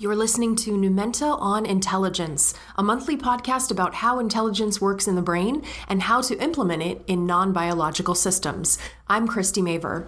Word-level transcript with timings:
You're 0.00 0.14
listening 0.14 0.54
to 0.58 0.74
Numenta 0.74 1.36
on 1.40 1.66
Intelligence, 1.66 2.54
a 2.76 2.84
monthly 2.84 3.16
podcast 3.16 3.72
about 3.72 3.94
how 3.94 4.20
intelligence 4.20 4.80
works 4.80 5.08
in 5.08 5.16
the 5.16 5.22
brain 5.22 5.64
and 5.88 6.02
how 6.02 6.20
to 6.20 6.40
implement 6.40 6.84
it 6.84 7.02
in 7.08 7.26
non 7.26 7.52
biological 7.52 8.14
systems. 8.14 8.78
I'm 9.08 9.26
Christy 9.26 9.60
Maver. 9.60 10.06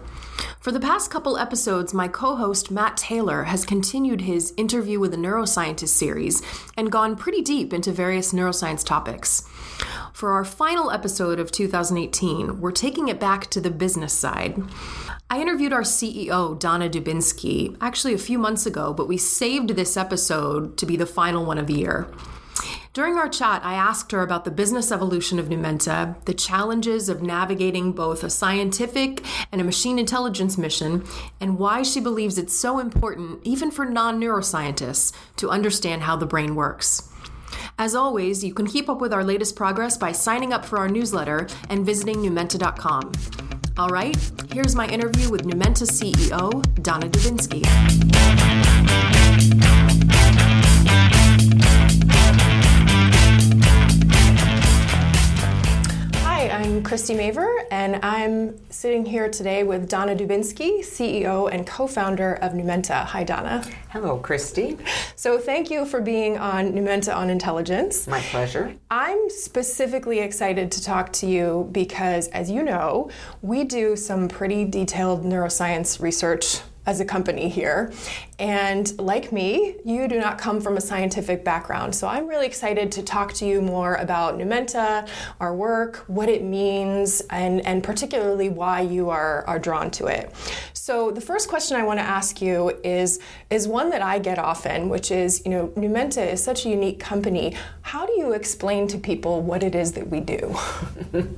For 0.60 0.70
the 0.70 0.78
past 0.78 1.10
couple 1.10 1.36
episodes, 1.36 1.92
my 1.92 2.06
co 2.06 2.36
host 2.36 2.70
Matt 2.70 2.98
Taylor 2.98 3.42
has 3.42 3.66
continued 3.66 4.20
his 4.20 4.54
Interview 4.56 5.00
with 5.00 5.12
a 5.12 5.16
Neuroscientist 5.16 5.88
series 5.88 6.40
and 6.76 6.92
gone 6.92 7.16
pretty 7.16 7.42
deep 7.42 7.72
into 7.72 7.90
various 7.90 8.32
neuroscience 8.32 8.86
topics. 8.86 9.42
For 10.12 10.30
our 10.30 10.44
final 10.44 10.92
episode 10.92 11.40
of 11.40 11.50
2018, 11.50 12.60
we're 12.60 12.70
taking 12.70 13.08
it 13.08 13.18
back 13.18 13.50
to 13.50 13.60
the 13.60 13.72
business 13.72 14.12
side. 14.12 14.62
I 15.32 15.40
interviewed 15.40 15.72
our 15.72 15.82
CEO, 15.82 16.58
Donna 16.58 16.90
Dubinsky, 16.90 17.76
actually 17.80 18.14
a 18.14 18.18
few 18.18 18.36
months 18.36 18.66
ago, 18.66 18.92
but 18.92 19.06
we 19.06 19.16
saved 19.16 19.70
this 19.70 19.96
episode 19.96 20.76
to 20.78 20.84
be 20.84 20.96
the 20.96 21.06
final 21.06 21.44
one 21.44 21.56
of 21.56 21.68
the 21.68 21.74
year. 21.74 22.08
During 22.92 23.16
our 23.16 23.28
chat, 23.28 23.64
I 23.64 23.74
asked 23.74 24.10
her 24.10 24.22
about 24.22 24.44
the 24.44 24.50
business 24.50 24.90
evolution 24.90 25.38
of 25.38 25.46
Numenta, 25.46 26.16
the 26.24 26.34
challenges 26.34 27.08
of 27.08 27.22
navigating 27.22 27.92
both 27.92 28.24
a 28.24 28.28
scientific 28.28 29.24
and 29.52 29.60
a 29.60 29.64
machine 29.64 30.00
intelligence 30.00 30.58
mission, 30.58 31.04
and 31.40 31.60
why 31.60 31.84
she 31.84 32.00
believes 32.00 32.36
it's 32.36 32.58
so 32.58 32.80
important, 32.80 33.38
even 33.44 33.70
for 33.70 33.84
non 33.84 34.20
neuroscientists, 34.20 35.12
to 35.36 35.48
understand 35.48 36.02
how 36.02 36.16
the 36.16 36.26
brain 36.26 36.56
works. 36.56 37.08
As 37.78 37.94
always, 37.94 38.42
you 38.42 38.52
can 38.52 38.66
keep 38.66 38.88
up 38.88 39.00
with 39.00 39.12
our 39.12 39.22
latest 39.22 39.54
progress 39.54 39.96
by 39.96 40.10
signing 40.10 40.52
up 40.52 40.64
for 40.64 40.78
our 40.78 40.88
newsletter 40.88 41.46
and 41.68 41.86
visiting 41.86 42.16
numenta.com. 42.16 43.12
All 43.80 43.88
right, 43.88 44.14
here's 44.52 44.76
my 44.76 44.86
interview 44.88 45.30
with 45.30 45.44
Numenta 45.44 45.86
CEO, 45.88 46.62
Donna 46.82 47.06
Dubinsky. 47.08 47.64
Christy 56.90 57.14
Maver, 57.14 57.66
and 57.70 58.04
I'm 58.04 58.68
sitting 58.68 59.06
here 59.06 59.28
today 59.28 59.62
with 59.62 59.88
Donna 59.88 60.16
Dubinsky, 60.16 60.80
CEO 60.80 61.48
and 61.48 61.64
co 61.64 61.86
founder 61.86 62.34
of 62.42 62.50
Numenta. 62.50 63.04
Hi, 63.04 63.22
Donna. 63.22 63.64
Hello, 63.90 64.16
Christy. 64.16 64.76
So, 65.14 65.38
thank 65.38 65.70
you 65.70 65.86
for 65.86 66.00
being 66.00 66.36
on 66.36 66.72
Numenta 66.72 67.14
on 67.14 67.30
Intelligence. 67.30 68.08
My 68.08 68.18
pleasure. 68.18 68.74
I'm 68.90 69.30
specifically 69.30 70.18
excited 70.18 70.72
to 70.72 70.82
talk 70.82 71.12
to 71.12 71.28
you 71.28 71.68
because, 71.70 72.26
as 72.26 72.50
you 72.50 72.64
know, 72.64 73.08
we 73.40 73.62
do 73.62 73.94
some 73.94 74.26
pretty 74.26 74.64
detailed 74.64 75.22
neuroscience 75.22 76.02
research 76.02 76.58
as 76.86 76.98
a 76.98 77.04
company 77.04 77.48
here. 77.48 77.92
And 78.38 78.98
like 78.98 79.32
me, 79.32 79.76
you 79.84 80.08
do 80.08 80.18
not 80.18 80.38
come 80.38 80.60
from 80.60 80.76
a 80.76 80.80
scientific 80.80 81.44
background. 81.44 81.94
So 81.94 82.08
I'm 82.08 82.26
really 82.26 82.46
excited 82.46 82.90
to 82.92 83.02
talk 83.02 83.34
to 83.34 83.46
you 83.46 83.60
more 83.60 83.96
about 83.96 84.38
Numenta, 84.38 85.06
our 85.40 85.54
work, 85.54 86.04
what 86.06 86.28
it 86.28 86.42
means, 86.42 87.20
and, 87.30 87.64
and 87.66 87.84
particularly 87.84 88.48
why 88.48 88.80
you 88.80 89.10
are, 89.10 89.44
are 89.46 89.58
drawn 89.58 89.90
to 89.92 90.06
it. 90.06 90.34
So 90.72 91.10
the 91.10 91.20
first 91.20 91.48
question 91.48 91.76
I 91.76 91.84
want 91.84 91.98
to 91.98 92.04
ask 92.04 92.40
you 92.40 92.70
is, 92.82 93.20
is 93.50 93.68
one 93.68 93.90
that 93.90 94.00
I 94.00 94.18
get 94.18 94.38
often, 94.38 94.88
which 94.88 95.10
is, 95.10 95.42
you 95.44 95.50
know, 95.50 95.68
Numenta 95.76 96.26
is 96.26 96.42
such 96.42 96.64
a 96.64 96.70
unique 96.70 96.98
company. 96.98 97.54
How 97.82 98.06
do 98.06 98.14
you 98.14 98.32
explain 98.32 98.88
to 98.88 98.98
people 98.98 99.42
what 99.42 99.62
it 99.62 99.74
is 99.74 99.92
that 99.92 100.08
we 100.08 100.20
do? 100.20 100.56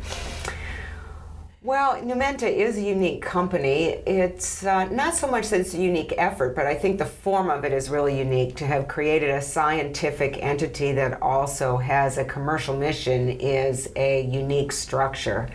Well, 1.64 1.94
Numenta 2.02 2.52
is 2.52 2.76
a 2.76 2.82
unique 2.82 3.22
company. 3.22 3.90
It's 4.04 4.64
uh, 4.64 4.86
not 4.86 5.14
so 5.14 5.28
much 5.28 5.48
that 5.50 5.60
it's 5.60 5.74
a 5.74 5.78
unique 5.80 6.12
effort, 6.18 6.56
but 6.56 6.66
I 6.66 6.74
think 6.74 6.98
the 6.98 7.06
form 7.06 7.50
of 7.50 7.64
it 7.64 7.72
is 7.72 7.88
really 7.88 8.18
unique. 8.18 8.56
To 8.56 8.66
have 8.66 8.88
created 8.88 9.30
a 9.30 9.40
scientific 9.40 10.42
entity 10.42 10.90
that 10.90 11.22
also 11.22 11.76
has 11.76 12.18
a 12.18 12.24
commercial 12.24 12.76
mission 12.76 13.28
is 13.28 13.88
a 13.94 14.22
unique 14.22 14.72
structure. 14.72 15.48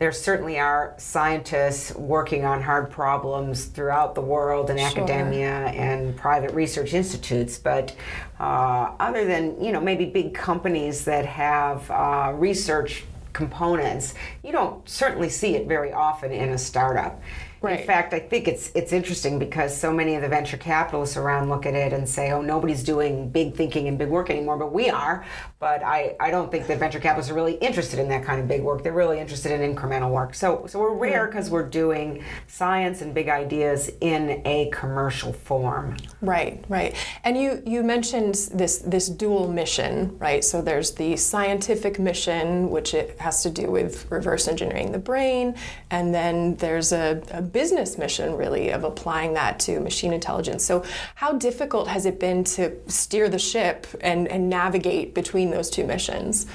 There 0.00 0.10
certainly 0.10 0.58
are 0.58 0.92
scientists 0.98 1.94
working 1.94 2.44
on 2.44 2.60
hard 2.60 2.90
problems 2.90 3.66
throughout 3.66 4.16
the 4.16 4.22
world 4.22 4.70
in 4.70 4.78
sure. 4.78 4.86
academia 4.88 5.68
and 5.68 6.16
private 6.16 6.52
research 6.52 6.94
institutes, 6.94 7.58
but 7.58 7.94
uh, 8.40 8.90
other 8.98 9.24
than 9.24 9.62
you 9.62 9.70
know 9.70 9.80
maybe 9.80 10.04
big 10.04 10.34
companies 10.34 11.04
that 11.04 11.24
have 11.24 11.88
uh, 11.92 12.32
research 12.34 13.04
components, 13.34 14.14
you 14.42 14.52
don't 14.52 14.88
certainly 14.88 15.28
see 15.28 15.54
it 15.56 15.68
very 15.68 15.92
often 15.92 16.32
in 16.32 16.48
a 16.50 16.58
startup. 16.58 17.20
Right. 17.64 17.80
In 17.80 17.86
fact, 17.86 18.12
I 18.12 18.20
think 18.20 18.46
it's 18.46 18.70
it's 18.74 18.92
interesting 18.92 19.38
because 19.38 19.74
so 19.74 19.90
many 19.92 20.16
of 20.16 20.22
the 20.22 20.28
venture 20.28 20.58
capitalists 20.58 21.16
around 21.16 21.48
look 21.48 21.64
at 21.64 21.74
it 21.74 21.94
and 21.94 22.06
say, 22.06 22.30
"Oh, 22.30 22.42
nobody's 22.42 22.82
doing 22.82 23.30
big 23.30 23.54
thinking 23.54 23.88
and 23.88 23.96
big 23.96 24.10
work 24.10 24.28
anymore," 24.28 24.58
but 24.58 24.72
we 24.72 24.90
are. 24.90 25.24
But 25.58 25.82
I, 25.82 26.14
I 26.20 26.30
don't 26.30 26.50
think 26.50 26.66
that 26.66 26.78
venture 26.78 27.00
capitalists 27.00 27.30
are 27.30 27.34
really 27.34 27.54
interested 27.54 27.98
in 27.98 28.08
that 28.08 28.22
kind 28.22 28.38
of 28.38 28.46
big 28.46 28.60
work. 28.60 28.82
They're 28.82 28.92
really 28.92 29.18
interested 29.18 29.50
in 29.58 29.74
incremental 29.74 30.10
work. 30.10 30.34
So 30.34 30.66
so 30.66 30.78
we're 30.78 30.92
rare 30.92 31.26
because 31.26 31.48
we're 31.48 31.66
doing 31.66 32.22
science 32.48 33.00
and 33.00 33.14
big 33.14 33.30
ideas 33.30 33.90
in 34.02 34.42
a 34.44 34.68
commercial 34.70 35.32
form. 35.32 35.96
Right, 36.20 36.62
right. 36.68 36.94
And 37.24 37.40
you 37.40 37.62
you 37.64 37.82
mentioned 37.82 38.34
this 38.52 38.78
this 38.78 39.08
dual 39.08 39.48
mission, 39.50 40.18
right? 40.18 40.44
So 40.44 40.60
there's 40.60 40.92
the 40.92 41.16
scientific 41.16 41.98
mission, 41.98 42.68
which 42.68 42.92
it 42.92 43.18
has 43.20 43.42
to 43.42 43.48
do 43.48 43.70
with 43.70 44.10
reverse 44.10 44.48
engineering 44.48 44.92
the 44.92 44.98
brain, 44.98 45.54
and 45.90 46.14
then 46.14 46.56
there's 46.56 46.92
a, 46.92 47.22
a 47.30 47.40
business 47.54 47.96
mission, 47.96 48.36
really, 48.36 48.68
of 48.70 48.84
applying 48.84 49.32
that 49.32 49.58
to 49.60 49.80
machine 49.80 50.12
intelligence. 50.12 50.62
So, 50.62 50.84
how 51.14 51.32
difficult 51.32 51.88
has 51.88 52.04
it 52.04 52.20
been 52.20 52.44
to 52.44 52.76
steer 52.90 53.30
the 53.30 53.38
ship 53.38 53.86
and, 54.02 54.28
and 54.28 54.50
navigate 54.50 55.14
between 55.14 55.50
those 55.50 55.70
two 55.70 55.84
missions? 55.86 56.46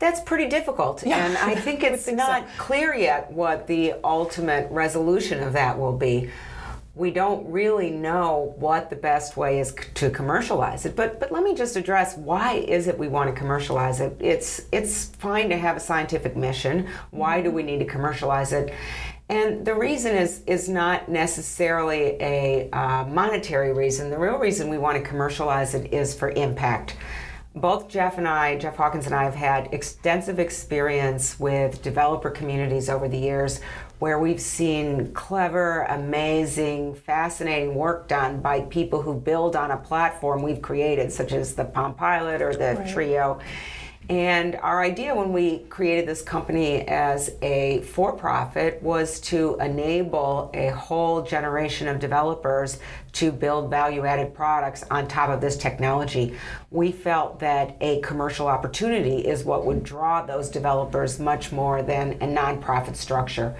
That's 0.00 0.20
pretty 0.20 0.48
difficult. 0.48 1.06
Yeah. 1.06 1.24
And 1.24 1.38
I 1.38 1.54
think 1.54 1.82
it's 1.84 2.08
not 2.08 2.42
so. 2.42 2.48
clear 2.58 2.94
yet 2.96 3.30
what 3.30 3.68
the 3.68 3.94
ultimate 4.02 4.68
resolution 4.72 5.42
of 5.42 5.52
that 5.52 5.78
will 5.78 5.96
be 5.96 6.30
we 6.96 7.10
don't 7.10 7.46
really 7.52 7.90
know 7.90 8.54
what 8.56 8.88
the 8.88 8.96
best 8.96 9.36
way 9.36 9.60
is 9.60 9.74
to 9.92 10.08
commercialize 10.08 10.86
it. 10.86 10.96
But 10.96 11.20
but 11.20 11.30
let 11.30 11.42
me 11.42 11.54
just 11.54 11.76
address 11.76 12.16
why 12.16 12.54
is 12.54 12.88
it 12.88 12.98
we 12.98 13.06
want 13.06 13.28
to 13.28 13.38
commercialize 13.38 14.00
it? 14.00 14.16
It's 14.18 14.62
it's 14.72 15.04
fine 15.04 15.50
to 15.50 15.58
have 15.58 15.76
a 15.76 15.80
scientific 15.80 16.36
mission. 16.36 16.88
Why 17.10 17.42
do 17.42 17.50
we 17.50 17.62
need 17.62 17.80
to 17.80 17.84
commercialize 17.84 18.54
it? 18.54 18.72
And 19.28 19.66
the 19.66 19.74
reason 19.74 20.14
is 20.14 20.42
is 20.46 20.68
not 20.68 21.08
necessarily 21.08 22.16
a 22.20 22.70
uh, 22.70 23.04
monetary 23.06 23.72
reason. 23.72 24.10
The 24.10 24.18
real 24.18 24.38
reason 24.38 24.68
we 24.68 24.78
want 24.78 24.96
to 24.96 25.02
commercialize 25.02 25.74
it 25.74 25.92
is 25.92 26.14
for 26.14 26.30
impact. 26.30 26.96
Both 27.56 27.88
Jeff 27.88 28.18
and 28.18 28.28
I, 28.28 28.58
Jeff 28.58 28.76
Hawkins 28.76 29.06
and 29.06 29.14
I, 29.14 29.24
have 29.24 29.34
had 29.34 29.72
extensive 29.72 30.38
experience 30.38 31.40
with 31.40 31.82
developer 31.82 32.28
communities 32.30 32.90
over 32.90 33.08
the 33.08 33.16
years 33.16 33.60
where 33.98 34.18
we've 34.18 34.40
seen 34.40 35.12
clever, 35.14 35.84
amazing, 35.84 36.94
fascinating 36.94 37.74
work 37.74 38.08
done 38.08 38.40
by 38.40 38.60
people 38.60 39.00
who 39.00 39.14
build 39.14 39.56
on 39.56 39.70
a 39.70 39.76
platform 39.78 40.42
we've 40.42 40.60
created, 40.60 41.10
such 41.10 41.32
as 41.32 41.54
the 41.54 41.64
Palm 41.64 41.94
Pilot 41.94 42.42
or 42.42 42.54
the 42.54 42.74
right. 42.74 42.86
Treo. 42.86 43.40
And 44.08 44.54
our 44.56 44.82
idea 44.82 45.12
when 45.16 45.32
we 45.32 45.58
created 45.68 46.06
this 46.06 46.22
company 46.22 46.86
as 46.86 47.30
a 47.42 47.80
for 47.80 48.12
profit 48.12 48.80
was 48.80 49.18
to 49.22 49.56
enable 49.60 50.48
a 50.54 50.68
whole 50.68 51.22
generation 51.22 51.88
of 51.88 51.98
developers 51.98 52.78
to 53.14 53.32
build 53.32 53.68
value 53.68 54.04
added 54.06 54.32
products 54.32 54.84
on 54.92 55.08
top 55.08 55.28
of 55.28 55.40
this 55.40 55.56
technology. 55.56 56.36
We 56.70 56.92
felt 56.92 57.40
that 57.40 57.76
a 57.80 58.00
commercial 58.00 58.46
opportunity 58.46 59.26
is 59.26 59.42
what 59.42 59.66
would 59.66 59.82
draw 59.82 60.24
those 60.24 60.50
developers 60.50 61.18
much 61.18 61.50
more 61.50 61.82
than 61.82 62.12
a 62.12 62.26
nonprofit 62.26 62.94
structure. 62.94 63.56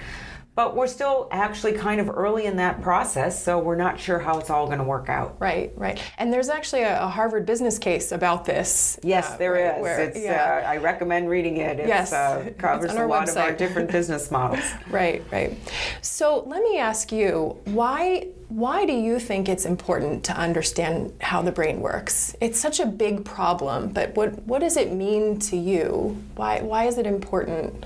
But 0.56 0.74
we're 0.74 0.86
still 0.86 1.28
actually 1.30 1.74
kind 1.74 2.00
of 2.00 2.08
early 2.08 2.46
in 2.46 2.56
that 2.56 2.80
process, 2.80 3.44
so 3.44 3.58
we're 3.58 3.76
not 3.76 4.00
sure 4.00 4.18
how 4.18 4.38
it's 4.38 4.48
all 4.48 4.64
going 4.66 4.78
to 4.78 4.84
work 4.84 5.10
out. 5.10 5.36
Right, 5.38 5.70
right. 5.76 6.00
And 6.16 6.32
there's 6.32 6.48
actually 6.48 6.80
a, 6.80 7.02
a 7.02 7.08
Harvard 7.08 7.44
business 7.44 7.78
case 7.78 8.10
about 8.10 8.46
this. 8.46 8.98
Yes, 9.02 9.30
uh, 9.30 9.36
there 9.36 9.52
right, 9.52 9.76
is. 9.76 9.82
Where, 9.82 10.00
it's, 10.00 10.18
yeah. 10.18 10.62
uh, 10.64 10.68
I 10.68 10.78
recommend 10.78 11.28
reading 11.28 11.58
it. 11.58 11.78
It's, 11.78 11.88
yes, 11.88 12.12
uh, 12.14 12.50
covers 12.56 12.92
a 12.92 13.06
lot 13.06 13.26
website. 13.26 13.30
of 13.32 13.36
our 13.36 13.52
different 13.52 13.92
business 13.92 14.30
models. 14.32 14.64
right, 14.88 15.22
right. 15.30 15.58
So 16.00 16.42
let 16.46 16.62
me 16.62 16.78
ask 16.78 17.12
you, 17.12 17.58
why 17.66 18.28
why 18.48 18.86
do 18.86 18.92
you 18.92 19.18
think 19.18 19.48
it's 19.48 19.66
important 19.66 20.22
to 20.24 20.32
understand 20.32 21.12
how 21.20 21.42
the 21.42 21.50
brain 21.50 21.80
works? 21.80 22.36
It's 22.40 22.60
such 22.60 22.78
a 22.80 22.86
big 22.86 23.24
problem, 23.24 23.88
but 23.88 24.14
what 24.14 24.42
what 24.44 24.60
does 24.60 24.76
it 24.76 24.92
mean 24.92 25.38
to 25.40 25.56
you? 25.56 26.16
Why 26.36 26.62
why 26.62 26.84
is 26.84 26.96
it 26.96 27.06
important? 27.06 27.84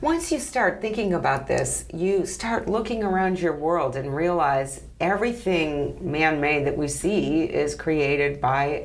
Once 0.00 0.30
you 0.30 0.38
start 0.38 0.80
thinking 0.80 1.12
about 1.12 1.48
this, 1.48 1.84
you 1.92 2.24
start 2.24 2.68
looking 2.68 3.02
around 3.02 3.40
your 3.40 3.52
world 3.52 3.96
and 3.96 4.14
realize 4.14 4.82
everything 5.00 5.98
man 6.00 6.40
made 6.40 6.64
that 6.64 6.76
we 6.76 6.86
see 6.86 7.42
is 7.42 7.74
created 7.74 8.40
by 8.40 8.84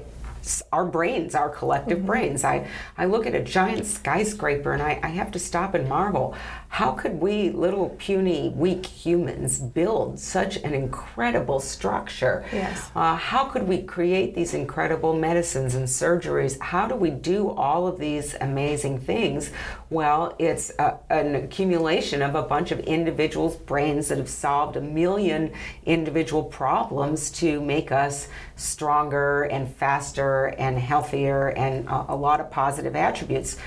our 0.72 0.86
brains, 0.86 1.36
our 1.36 1.50
collective 1.50 2.00
mm-hmm. 2.00 2.08
brains. 2.08 2.44
I, 2.44 2.68
I 2.98 3.06
look 3.06 3.28
at 3.28 3.36
a 3.36 3.44
giant 3.44 3.86
skyscraper 3.86 4.74
and 4.74 4.82
I, 4.82 5.00
I 5.04 5.10
have 5.10 5.32
to 5.34 5.40
stop 5.40 5.76
and 5.76 5.88
marvel 5.88 6.36
how 6.74 6.92
could 6.94 7.22
we, 7.22 7.52
little 7.52 7.90
puny, 8.00 8.52
weak 8.56 8.84
humans, 8.88 9.60
build 9.60 10.18
such 10.18 10.58
an 10.58 10.74
incredible 10.74 11.60
structure? 11.60 12.44
Yes. 12.52 12.90
Uh, 12.96 13.16
how 13.16 13.46
could 13.46 13.68
we 13.68 13.84
create 13.84 14.34
these 14.34 14.56
incredible 14.56 15.14
medicines 15.14 15.76
and 15.76 15.86
surgeries? 15.86 16.60
How 16.60 16.88
do 16.88 16.96
we 16.96 17.12
do 17.12 17.52
all 17.52 17.86
of 17.86 18.00
these 18.00 18.36
amazing 18.42 19.02
things? 19.02 19.52
Well, 19.92 20.36
it's 20.40 20.72
a, 20.80 20.98
an 21.12 21.36
accumulation 21.36 22.24
of 22.24 22.34
a 22.34 22.42
bunch 22.42 22.72
of 22.72 22.80
individuals' 22.80 23.56
brains 23.56 24.08
that 24.08 24.18
have 24.18 24.28
solved 24.28 24.76
a 24.76 24.82
million 24.82 25.52
individual 25.86 26.44
problems 26.44 27.30
to 27.34 27.62
make 27.62 27.92
us 27.92 28.30
stronger 28.56 29.44
and 29.44 29.72
faster 29.76 30.48
and 30.58 30.80
healthier 30.80 31.50
and 31.50 31.88
a, 31.88 32.14
a 32.14 32.16
lot 32.16 32.40
of 32.40 32.50
positive 32.50 32.96
attributes. 32.96 33.58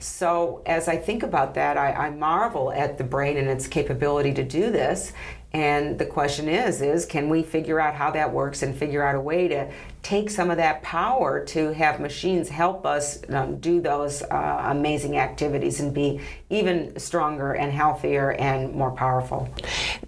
So, 0.00 0.62
as 0.64 0.88
I 0.88 0.96
think 0.96 1.22
about 1.22 1.52
that, 1.54 1.76
I, 1.76 1.92
I 1.92 2.10
marvel 2.10 2.53
at 2.72 2.98
the 2.98 3.04
brain 3.04 3.36
and 3.36 3.48
its 3.48 3.66
capability 3.66 4.32
to 4.34 4.44
do 4.44 4.70
this. 4.70 5.12
And 5.54 6.00
the 6.00 6.06
question 6.06 6.48
is, 6.48 6.82
is 6.82 7.06
can 7.06 7.28
we 7.28 7.44
figure 7.44 7.78
out 7.78 7.94
how 7.94 8.10
that 8.10 8.32
works 8.32 8.64
and 8.64 8.76
figure 8.76 9.04
out 9.04 9.14
a 9.14 9.20
way 9.20 9.46
to 9.46 9.70
take 10.02 10.28
some 10.28 10.50
of 10.50 10.56
that 10.56 10.82
power 10.82 11.44
to 11.44 11.72
have 11.72 12.00
machines 12.00 12.48
help 12.48 12.84
us 12.84 13.22
um, 13.30 13.60
do 13.60 13.80
those 13.80 14.22
uh, 14.22 14.66
amazing 14.66 15.16
activities 15.16 15.78
and 15.78 15.94
be 15.94 16.20
even 16.50 16.98
stronger 16.98 17.52
and 17.52 17.70
healthier 17.70 18.32
and 18.32 18.74
more 18.74 18.90
powerful. 18.90 19.48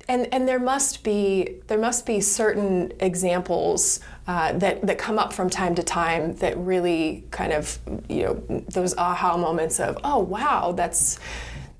And 0.09 0.27
and 0.35 0.49
there 0.49 0.59
must 0.59 1.05
be 1.05 1.61
there 1.69 1.79
must 1.79 2.07
be 2.07 2.21
certain 2.21 2.93
examples 2.99 4.01
uh, 4.27 4.53
that 4.55 4.85
that 4.85 4.99
come 4.99 5.17
up 5.17 5.33
from 5.33 5.49
time 5.49 5.77
to 5.77 5.83
time 5.85 6.35
that 6.37 6.59
really 6.59 7.25
kind 7.31 7.53
of 7.53 7.79
you 8.09 8.25
know 8.25 8.65
those 8.69 8.97
aha 8.97 9.37
moments 9.37 9.79
of 9.79 9.97
oh 10.03 10.19
wow 10.19 10.73
that's 10.73 11.21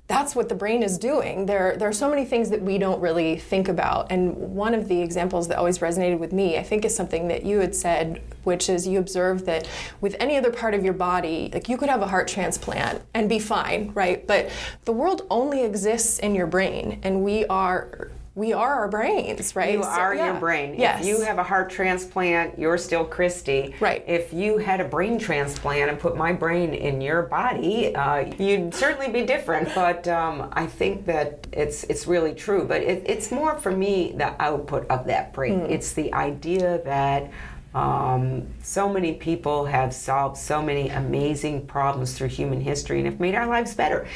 that's 0.07 0.35
what 0.35 0.47
the 0.47 0.55
brain 0.55 0.83
is 0.83 0.97
doing. 0.97 1.45
There, 1.45 1.75
there 1.75 1.89
are 1.89 1.93
so 1.93 2.09
many 2.09 2.23
things 2.23 2.49
that 2.49 2.61
we 2.61 2.77
don't 2.77 3.01
really 3.01 3.37
think 3.37 3.67
about. 3.67 4.09
And 4.09 4.35
one 4.55 4.73
of 4.73 4.87
the 4.87 5.01
examples 5.01 5.49
that 5.49 5.57
always 5.57 5.79
resonated 5.79 6.17
with 6.17 6.31
me, 6.31 6.57
I 6.57 6.63
think, 6.63 6.85
is 6.85 6.95
something 6.95 7.27
that 7.27 7.43
you 7.43 7.59
had 7.59 7.75
said, 7.75 8.21
which 8.45 8.69
is 8.69 8.87
you 8.87 8.99
observed 8.99 9.45
that 9.47 9.67
with 9.99 10.15
any 10.19 10.37
other 10.37 10.51
part 10.51 10.73
of 10.73 10.83
your 10.85 10.93
body, 10.93 11.49
like 11.53 11.67
you 11.67 11.77
could 11.77 11.89
have 11.89 12.01
a 12.01 12.07
heart 12.07 12.29
transplant 12.29 13.01
and 13.13 13.27
be 13.27 13.37
fine, 13.37 13.91
right? 13.93 14.25
But 14.25 14.49
the 14.85 14.93
world 14.93 15.23
only 15.29 15.65
exists 15.65 16.19
in 16.19 16.35
your 16.35 16.47
brain, 16.47 17.01
and 17.03 17.21
we 17.21 17.45
are 17.47 18.11
we 18.37 18.53
are 18.53 18.75
our 18.75 18.87
brains, 18.87 19.55
right? 19.55 19.73
You 19.73 19.81
so, 19.81 19.89
are 19.89 20.13
yeah. 20.13 20.27
your 20.27 20.39
brain. 20.39 20.75
Yes. 20.77 21.01
If 21.01 21.07
you 21.07 21.21
have 21.21 21.39
a 21.39 21.43
heart 21.43 21.71
transplant, 21.71 22.59
you're 22.59 22.77
still 22.77 23.03
Christy. 23.03 23.73
Right. 23.79 24.03
If 24.05 24.31
you 24.31 24.59
had 24.59 24.79
a 24.79 24.83
brain 24.83 25.17
transplant 25.17 25.89
and 25.89 25.99
put 25.99 26.15
my 26.15 26.33
brain 26.33 26.75
in 26.75 27.01
your 27.01 27.23
body, 27.23 27.95
uh, 27.95 28.31
you'd 28.37 28.75
certainly 28.75 29.11
be 29.11 29.25
different. 29.25 29.73
But 29.73 30.07
um, 30.07 30.49
I 30.53 30.67
think 30.67 31.07
that 31.07 31.47
it's 31.51 31.83
it's 31.85 32.05
really 32.05 32.35
true. 32.35 32.63
But 32.63 32.83
it, 32.83 33.01
it's 33.07 33.31
more 33.31 33.57
for 33.57 33.71
me 33.71 34.13
the 34.15 34.39
output 34.39 34.85
of 34.87 35.07
that 35.07 35.33
brain. 35.33 35.61
Mm. 35.61 35.71
It's 35.71 35.93
the 35.93 36.13
idea 36.13 36.79
that. 36.85 37.31
Um, 37.73 38.47
so 38.63 38.89
many 38.89 39.13
people 39.13 39.65
have 39.65 39.93
solved 39.93 40.37
so 40.37 40.61
many 40.61 40.89
amazing 40.89 41.67
problems 41.67 42.17
through 42.17 42.29
human 42.29 42.61
history 42.61 42.97
and 42.99 43.05
have 43.05 43.19
made 43.19 43.35
our 43.35 43.45
lives 43.45 43.75
better. 43.75 44.07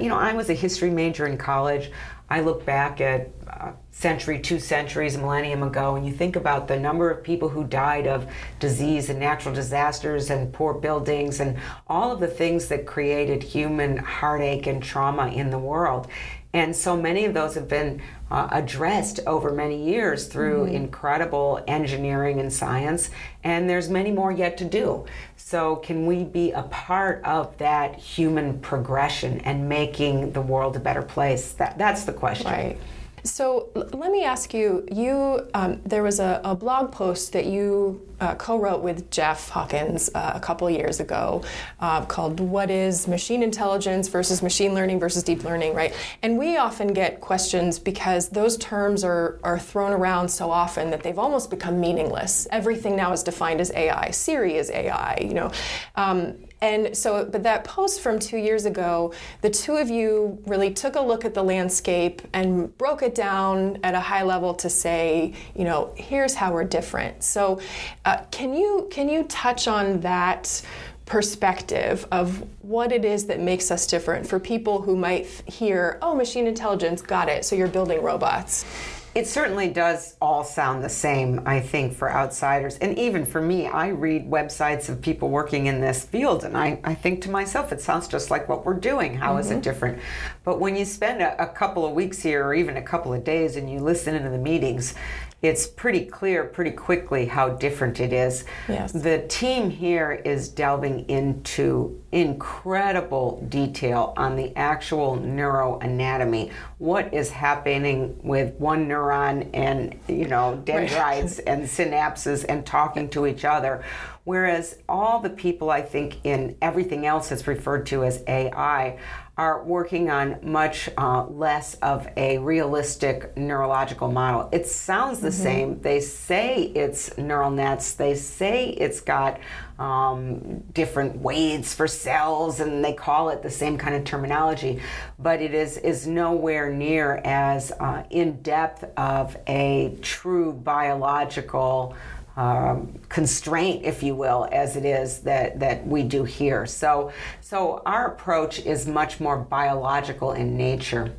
You 0.00 0.08
know, 0.08 0.16
I 0.16 0.32
was 0.32 0.48
a 0.50 0.54
history 0.54 0.90
major 0.90 1.26
in 1.26 1.36
college. 1.36 1.90
I 2.30 2.40
look 2.40 2.64
back 2.64 3.02
at 3.02 3.28
a 3.46 3.74
century, 3.90 4.40
two 4.40 4.58
centuries, 4.58 5.16
a 5.16 5.18
millennium 5.18 5.62
ago, 5.62 5.96
and 5.96 6.06
you 6.06 6.12
think 6.12 6.34
about 6.34 6.66
the 6.66 6.80
number 6.80 7.10
of 7.10 7.22
people 7.22 7.50
who 7.50 7.64
died 7.64 8.06
of 8.06 8.26
disease 8.58 9.10
and 9.10 9.20
natural 9.20 9.54
disasters 9.54 10.30
and 10.30 10.50
poor 10.50 10.72
buildings 10.72 11.40
and 11.40 11.58
all 11.88 12.10
of 12.10 12.20
the 12.20 12.26
things 12.26 12.68
that 12.68 12.86
created 12.86 13.42
human 13.42 13.98
heartache 13.98 14.66
and 14.66 14.82
trauma 14.82 15.28
in 15.28 15.50
the 15.50 15.58
world. 15.58 16.08
And 16.54 16.76
so 16.76 16.96
many 17.00 17.24
of 17.24 17.32
those 17.32 17.54
have 17.54 17.66
been 17.66 18.02
uh, 18.30 18.48
addressed 18.50 19.20
over 19.26 19.52
many 19.52 19.82
years 19.82 20.26
through 20.26 20.66
mm-hmm. 20.66 20.74
incredible 20.74 21.62
engineering 21.66 22.40
and 22.40 22.52
science, 22.52 23.10
and 23.42 23.68
there's 23.68 23.88
many 23.88 24.10
more 24.10 24.30
yet 24.30 24.58
to 24.58 24.64
do. 24.64 25.06
So, 25.36 25.76
can 25.76 26.06
we 26.06 26.24
be 26.24 26.52
a 26.52 26.62
part 26.64 27.22
of 27.24 27.56
that 27.58 27.96
human 27.96 28.60
progression 28.60 29.40
and 29.40 29.68
making 29.68 30.32
the 30.32 30.40
world 30.40 30.76
a 30.76 30.80
better 30.80 31.02
place? 31.02 31.52
That, 31.52 31.78
that's 31.78 32.04
the 32.04 32.12
question. 32.12 32.50
Right. 32.50 32.78
So 33.24 33.68
let 33.74 34.10
me 34.10 34.24
ask 34.24 34.52
you. 34.52 34.86
You 34.90 35.48
um, 35.54 35.80
there 35.84 36.02
was 36.02 36.18
a, 36.18 36.40
a, 36.44 36.56
blog 36.56 36.90
post 36.90 37.32
that 37.32 37.46
you 37.46 38.04
uh, 38.20 38.34
co-wrote 38.34 38.82
with 38.82 39.10
Jeff 39.10 39.48
Hawkins 39.48 40.10
uh, 40.14 40.32
a 40.34 40.40
couple 40.40 40.68
years 40.68 40.98
ago 40.98 41.42
uh, 41.78 42.04
called 42.04 42.40
"What 42.40 42.68
is 42.68 43.06
Machine 43.06 43.42
Intelligence 43.44 44.08
versus 44.08 44.42
Machine 44.42 44.74
Learning 44.74 44.98
versus 44.98 45.22
Deep 45.22 45.44
Learning?" 45.44 45.72
Right, 45.72 45.94
and 46.22 46.36
we 46.36 46.56
often 46.56 46.92
get 46.92 47.20
questions 47.20 47.78
because 47.78 48.28
those 48.28 48.56
terms 48.56 49.04
are 49.04 49.38
are 49.44 49.58
thrown 49.58 49.92
around 49.92 50.28
so 50.28 50.50
often 50.50 50.90
that 50.90 51.04
they've 51.04 51.18
almost 51.18 51.48
become 51.48 51.78
meaningless. 51.78 52.48
Everything 52.50 52.96
now 52.96 53.12
is 53.12 53.22
defined 53.22 53.60
as 53.60 53.70
AI. 53.72 54.10
Siri 54.10 54.56
is 54.56 54.68
AI. 54.70 55.18
You 55.20 55.34
know. 55.34 55.52
Um, 55.94 56.34
and 56.62 56.96
so, 56.96 57.24
but 57.24 57.42
that 57.42 57.64
post 57.64 58.00
from 58.00 58.20
two 58.20 58.38
years 58.38 58.66
ago, 58.66 59.12
the 59.40 59.50
two 59.50 59.76
of 59.76 59.90
you 59.90 60.40
really 60.46 60.72
took 60.72 60.94
a 60.94 61.00
look 61.00 61.24
at 61.24 61.34
the 61.34 61.42
landscape 61.42 62.22
and 62.32 62.76
broke 62.78 63.02
it 63.02 63.16
down 63.16 63.78
at 63.82 63.94
a 63.94 64.00
high 64.00 64.22
level 64.22 64.54
to 64.54 64.70
say, 64.70 65.34
you 65.56 65.64
know, 65.64 65.92
here's 65.96 66.34
how 66.34 66.52
we're 66.52 66.62
different. 66.62 67.24
So, 67.24 67.60
uh, 68.04 68.18
can 68.30 68.54
you 68.54 68.86
can 68.90 69.08
you 69.08 69.24
touch 69.24 69.68
on 69.68 70.00
that? 70.00 70.62
perspective 71.04 72.06
of 72.12 72.46
what 72.62 72.92
it 72.92 73.04
is 73.04 73.26
that 73.26 73.40
makes 73.40 73.70
us 73.70 73.86
different 73.88 74.26
for 74.26 74.38
people 74.38 74.80
who 74.80 74.96
might 74.96 75.26
hear, 75.26 75.98
oh, 76.00 76.14
machine 76.14 76.46
intelligence, 76.46 77.02
got 77.02 77.28
it, 77.28 77.44
so 77.44 77.56
you're 77.56 77.68
building 77.68 78.00
robots. 78.00 78.64
It 79.14 79.26
certainly 79.26 79.68
does 79.68 80.16
all 80.22 80.42
sound 80.42 80.82
the 80.82 80.88
same, 80.88 81.42
I 81.44 81.60
think, 81.60 81.92
for 81.94 82.10
outsiders. 82.10 82.78
And 82.78 82.98
even 82.98 83.26
for 83.26 83.42
me, 83.42 83.66
I 83.66 83.88
read 83.88 84.30
websites 84.30 84.88
of 84.88 85.02
people 85.02 85.28
working 85.28 85.66
in 85.66 85.82
this 85.82 86.04
field 86.04 86.44
and 86.44 86.56
I, 86.56 86.80
I 86.82 86.94
think 86.94 87.20
to 87.22 87.30
myself, 87.30 87.72
it 87.72 87.80
sounds 87.82 88.08
just 88.08 88.30
like 88.30 88.48
what 88.48 88.64
we're 88.64 88.72
doing. 88.72 89.14
How 89.14 89.32
mm-hmm. 89.32 89.40
is 89.40 89.50
it 89.50 89.54
mm-hmm. 89.54 89.60
different? 89.60 89.98
But 90.44 90.60
when 90.60 90.76
you 90.76 90.86
spend 90.86 91.20
a, 91.20 91.42
a 91.42 91.46
couple 91.46 91.84
of 91.84 91.92
weeks 91.92 92.22
here 92.22 92.42
or 92.44 92.54
even 92.54 92.78
a 92.78 92.82
couple 92.82 93.12
of 93.12 93.22
days 93.22 93.56
and 93.56 93.70
you 93.70 93.80
listen 93.80 94.14
into 94.14 94.30
the 94.30 94.38
meetings, 94.38 94.94
it's 95.42 95.66
pretty 95.66 96.04
clear 96.04 96.44
pretty 96.44 96.70
quickly 96.70 97.26
how 97.26 97.48
different 97.48 97.98
it 97.98 98.12
is. 98.12 98.44
Yes. 98.68 98.92
The 98.92 99.26
team 99.28 99.70
here 99.70 100.12
is 100.12 100.48
delving 100.48 101.08
into 101.08 102.00
incredible 102.12 103.44
detail 103.48 104.14
on 104.16 104.36
the 104.36 104.56
actual 104.56 105.16
neuroanatomy. 105.16 106.52
What 106.78 107.12
is 107.12 107.30
happening 107.30 108.16
with 108.22 108.54
one 108.54 108.86
neuron 108.86 109.50
and, 109.52 109.98
you 110.06 110.28
know, 110.28 110.62
dendrites 110.64 111.38
right. 111.38 111.48
and 111.48 111.64
synapses 111.64 112.44
and 112.48 112.64
talking 112.64 113.08
to 113.10 113.26
each 113.26 113.44
other. 113.44 113.82
Whereas 114.24 114.78
all 114.88 115.20
the 115.20 115.30
people 115.30 115.70
I 115.70 115.82
think 115.82 116.18
in 116.24 116.56
everything 116.62 117.06
else 117.06 117.30
that's 117.30 117.46
referred 117.48 117.86
to 117.86 118.04
as 118.04 118.22
AI 118.28 118.98
are 119.36 119.64
working 119.64 120.10
on 120.10 120.38
much 120.42 120.90
uh, 120.98 121.24
less 121.24 121.74
of 121.76 122.06
a 122.18 122.36
realistic 122.38 123.34
neurological 123.36 124.12
model. 124.12 124.48
It 124.52 124.66
sounds 124.66 125.20
the 125.20 125.28
mm-hmm. 125.28 125.42
same. 125.42 125.80
They 125.80 126.00
say 126.00 126.64
it's 126.74 127.16
neural 127.16 127.50
nets, 127.50 127.94
they 127.94 128.14
say 128.14 128.68
it's 128.68 129.00
got 129.00 129.40
um, 129.78 130.60
different 130.74 131.16
weights 131.16 131.74
for 131.74 131.88
cells, 131.88 132.60
and 132.60 132.84
they 132.84 132.92
call 132.92 133.30
it 133.30 133.42
the 133.42 133.50
same 133.50 133.78
kind 133.78 133.96
of 133.96 134.04
terminology, 134.04 134.80
but 135.18 135.40
it 135.40 135.54
is, 135.54 135.78
is 135.78 136.06
nowhere 136.06 136.70
near 136.70 137.20
as 137.24 137.72
uh, 137.80 138.04
in 138.10 138.42
depth 138.42 138.84
of 138.98 139.36
a 139.46 139.96
true 140.02 140.52
biological 140.52 141.96
um, 142.36 142.98
constraint, 143.08 143.84
if 143.84 144.02
you 144.02 144.14
will, 144.14 144.48
as 144.52 144.76
it 144.76 144.84
is 144.84 145.20
that, 145.20 145.60
that 145.60 145.86
we 145.86 146.02
do 146.02 146.24
here. 146.24 146.66
So, 146.66 147.12
so 147.40 147.82
our 147.84 148.08
approach 148.08 148.60
is 148.60 148.86
much 148.86 149.20
more 149.20 149.36
biological 149.36 150.32
in 150.32 150.56
nature. 150.56 151.12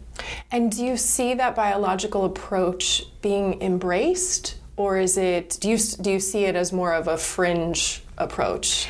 And 0.51 0.71
do 0.71 0.85
you 0.85 0.97
see 0.97 1.33
that 1.35 1.55
biological 1.55 2.25
approach 2.25 3.03
being 3.21 3.61
embraced, 3.61 4.57
or 4.77 4.97
is 4.97 5.17
it? 5.17 5.57
Do 5.59 5.69
you 5.69 5.77
do 5.77 6.11
you 6.11 6.19
see 6.19 6.45
it 6.45 6.55
as 6.55 6.71
more 6.71 6.93
of 6.93 7.07
a 7.07 7.17
fringe 7.17 8.03
approach? 8.17 8.87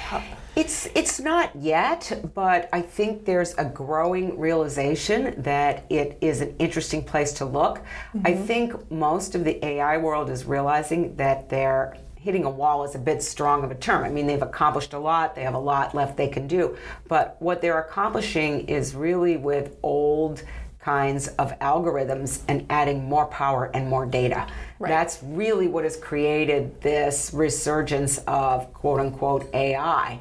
It's 0.56 0.88
it's 0.94 1.20
not 1.20 1.56
yet, 1.56 2.30
but 2.36 2.70
I 2.72 2.82
think 2.82 3.26
there's 3.26 3.56
a 3.58 3.66
growing 3.66 4.38
realization 4.38 5.42
that 5.42 5.86
it 5.90 6.18
is 6.22 6.42
an 6.42 6.56
interesting 6.60 7.04
place 7.04 7.34
to 7.34 7.46
look. 7.46 7.80
Mm-hmm. 7.80 8.28
I 8.28 8.36
think 8.36 8.92
most 8.92 9.34
of 9.34 9.46
the 9.46 9.66
AI 9.66 9.98
world 9.98 10.30
is 10.30 10.46
realizing 10.46 11.16
that 11.16 11.50
they're 11.50 11.98
hitting 12.24 12.46
a 12.46 12.50
wall 12.50 12.86
is 12.86 12.96
a 12.96 13.00
bit 13.00 13.22
strong 13.22 13.66
of 13.66 13.72
a 13.72 13.76
term. 13.76 14.06
I 14.06 14.10
mean, 14.10 14.28
they've 14.28 14.42
accomplished 14.42 14.94
a 14.94 15.00
lot, 15.00 15.36
they 15.36 15.44
have 15.44 15.56
a 15.56 15.60
lot 15.60 15.94
left 15.94 16.16
they 16.16 16.30
can 16.30 16.48
do. 16.48 16.78
But 17.10 17.36
what 17.40 17.62
they're 17.62 17.80
accomplishing 17.80 18.70
is 18.70 18.96
really 18.96 19.36
with 19.36 19.76
old 19.84 20.44
kinds 20.80 21.28
of 21.28 21.58
algorithms 21.60 22.42
and 22.48 22.66
adding 22.70 23.04
more 23.04 23.26
power 23.26 23.70
and 23.74 23.90
more 23.90 24.06
data. 24.06 24.48
Right. 24.84 24.90
That's 24.90 25.20
really 25.24 25.68
what 25.68 25.86
has 25.86 25.96
created 25.96 26.82
this 26.82 27.32
resurgence 27.34 28.18
of 28.28 28.74
quote 28.74 29.00
unquote 29.00 29.50
AI. 29.54 30.20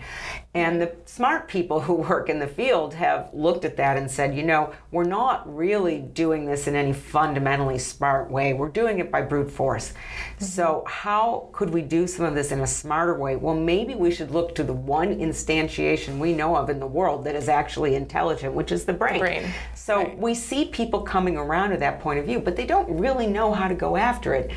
And 0.54 0.82
the 0.82 0.94
smart 1.06 1.48
people 1.48 1.80
who 1.80 1.94
work 2.08 2.28
in 2.28 2.38
the 2.38 2.46
field 2.46 2.92
have 2.94 3.30
looked 3.32 3.64
at 3.64 3.76
that 3.78 3.96
and 3.96 4.10
said, 4.10 4.36
you 4.36 4.42
know, 4.42 4.72
we're 4.90 5.04
not 5.04 5.52
really 5.52 6.00
doing 6.00 6.44
this 6.44 6.66
in 6.66 6.76
any 6.76 6.92
fundamentally 6.92 7.78
smart 7.78 8.30
way. 8.30 8.52
We're 8.52 8.68
doing 8.68 8.98
it 8.98 9.10
by 9.10 9.22
brute 9.22 9.50
force. 9.50 9.90
Mm-hmm. 9.90 10.44
So, 10.44 10.84
how 10.86 11.48
could 11.52 11.70
we 11.70 11.82
do 11.82 12.06
some 12.06 12.26
of 12.26 12.34
this 12.34 12.52
in 12.52 12.60
a 12.60 12.66
smarter 12.66 13.18
way? 13.18 13.36
Well, 13.36 13.54
maybe 13.54 13.94
we 13.94 14.10
should 14.10 14.30
look 14.30 14.54
to 14.56 14.62
the 14.62 14.72
one 14.72 15.18
instantiation 15.18 16.18
we 16.18 16.34
know 16.34 16.54
of 16.54 16.68
in 16.68 16.78
the 16.78 16.86
world 16.86 17.24
that 17.24 17.34
is 17.34 17.48
actually 17.48 17.94
intelligent, 17.94 18.54
which 18.54 18.72
is 18.72 18.84
the 18.84 18.92
brain. 18.92 19.14
The 19.14 19.20
brain. 19.20 19.50
So, 19.74 19.96
right. 19.96 20.18
we 20.18 20.34
see 20.34 20.66
people 20.66 21.00
coming 21.00 21.36
around 21.36 21.70
to 21.70 21.78
that 21.78 22.00
point 22.00 22.18
of 22.18 22.26
view, 22.26 22.38
but 22.38 22.56
they 22.56 22.66
don't 22.66 22.98
really 22.98 23.26
know 23.26 23.52
how 23.52 23.68
to 23.68 23.74
go 23.74 23.96
after 23.96 24.34
it 24.34 24.51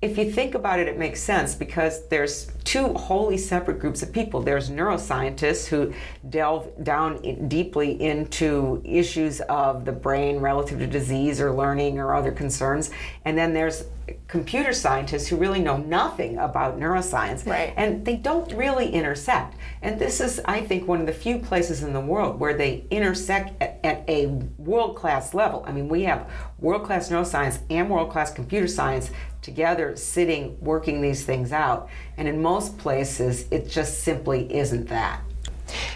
if 0.00 0.16
you 0.16 0.30
think 0.30 0.54
about 0.54 0.78
it, 0.78 0.86
it 0.86 0.96
makes 0.96 1.20
sense 1.20 1.56
because 1.56 2.06
there's 2.06 2.52
two 2.62 2.92
wholly 2.94 3.36
separate 3.36 3.80
groups 3.80 4.00
of 4.00 4.12
people. 4.12 4.40
There's 4.40 4.70
neuroscientists 4.70 5.66
who 5.66 5.92
delve 6.28 6.84
down 6.84 7.16
in 7.24 7.48
deeply 7.48 8.00
into 8.00 8.80
issues 8.84 9.40
of 9.40 9.84
the 9.84 9.90
brain 9.90 10.38
relative 10.38 10.78
to 10.78 10.86
disease 10.86 11.40
or 11.40 11.52
learning 11.52 11.98
or 11.98 12.14
other 12.14 12.30
concerns. 12.30 12.90
And 13.24 13.36
then 13.36 13.54
there's 13.54 13.86
computer 14.28 14.72
scientists 14.72 15.26
who 15.26 15.36
really 15.36 15.60
know 15.60 15.76
nothing 15.76 16.38
about 16.38 16.78
neuroscience. 16.78 17.44
Right. 17.44 17.74
And 17.76 18.04
they 18.04 18.16
don't 18.16 18.52
really 18.52 18.90
intersect. 18.90 19.56
And 19.82 19.98
this 19.98 20.20
is, 20.20 20.40
I 20.44 20.60
think, 20.60 20.86
one 20.86 21.00
of 21.00 21.06
the 21.06 21.12
few 21.12 21.40
places 21.40 21.82
in 21.82 21.92
the 21.92 22.00
world 22.00 22.38
where 22.38 22.56
they 22.56 22.84
intersect 22.90 23.60
at, 23.60 23.80
at 23.82 24.08
a 24.08 24.26
world 24.58 24.94
class 24.94 25.34
level. 25.34 25.64
I 25.66 25.72
mean, 25.72 25.88
we 25.88 26.04
have 26.04 26.30
world 26.60 26.84
class 26.84 27.08
neuroscience 27.08 27.58
and 27.68 27.90
world 27.90 28.10
class 28.10 28.32
computer 28.32 28.68
science 28.68 29.10
together 29.48 29.96
sitting 29.96 30.56
working 30.60 31.00
these 31.00 31.24
things 31.24 31.52
out. 31.52 31.88
And 32.16 32.28
in 32.28 32.42
most 32.42 32.76
places, 32.78 33.46
it 33.50 33.68
just 33.68 34.02
simply 34.02 34.54
isn't 34.54 34.88
that. 34.88 35.22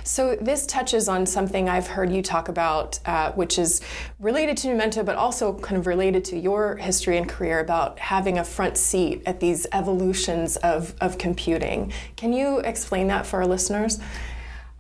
So 0.05 0.37
this 0.37 0.67
touches 0.67 1.09
on 1.09 1.25
something 1.27 1.69
I've 1.69 1.87
heard 1.87 2.13
you 2.13 2.23
talk 2.23 2.49
about, 2.49 2.99
uh, 3.07 3.33
which 3.33 3.59
is 3.59 3.81
related 4.21 4.57
to 4.59 4.69
Numenta, 4.69 5.05
but 5.05 5.17
also 5.17 5.55
kind 5.55 5.79
of 5.79 5.87
related 5.87 6.25
to 6.27 6.39
your 6.39 6.77
history 6.77 7.17
and 7.17 7.29
career 7.29 7.61
about 7.61 7.99
having 7.99 8.39
a 8.39 8.45
front 8.45 8.77
seat 8.77 9.23
at 9.27 9.41
these 9.41 9.67
evolutions 9.73 10.57
of, 10.57 10.95
of 11.01 11.19
computing. 11.19 11.93
Can 12.17 12.33
you 12.33 12.59
explain 12.59 13.07
that 13.09 13.25
for 13.25 13.39
our 13.39 13.47
listeners? 13.47 13.99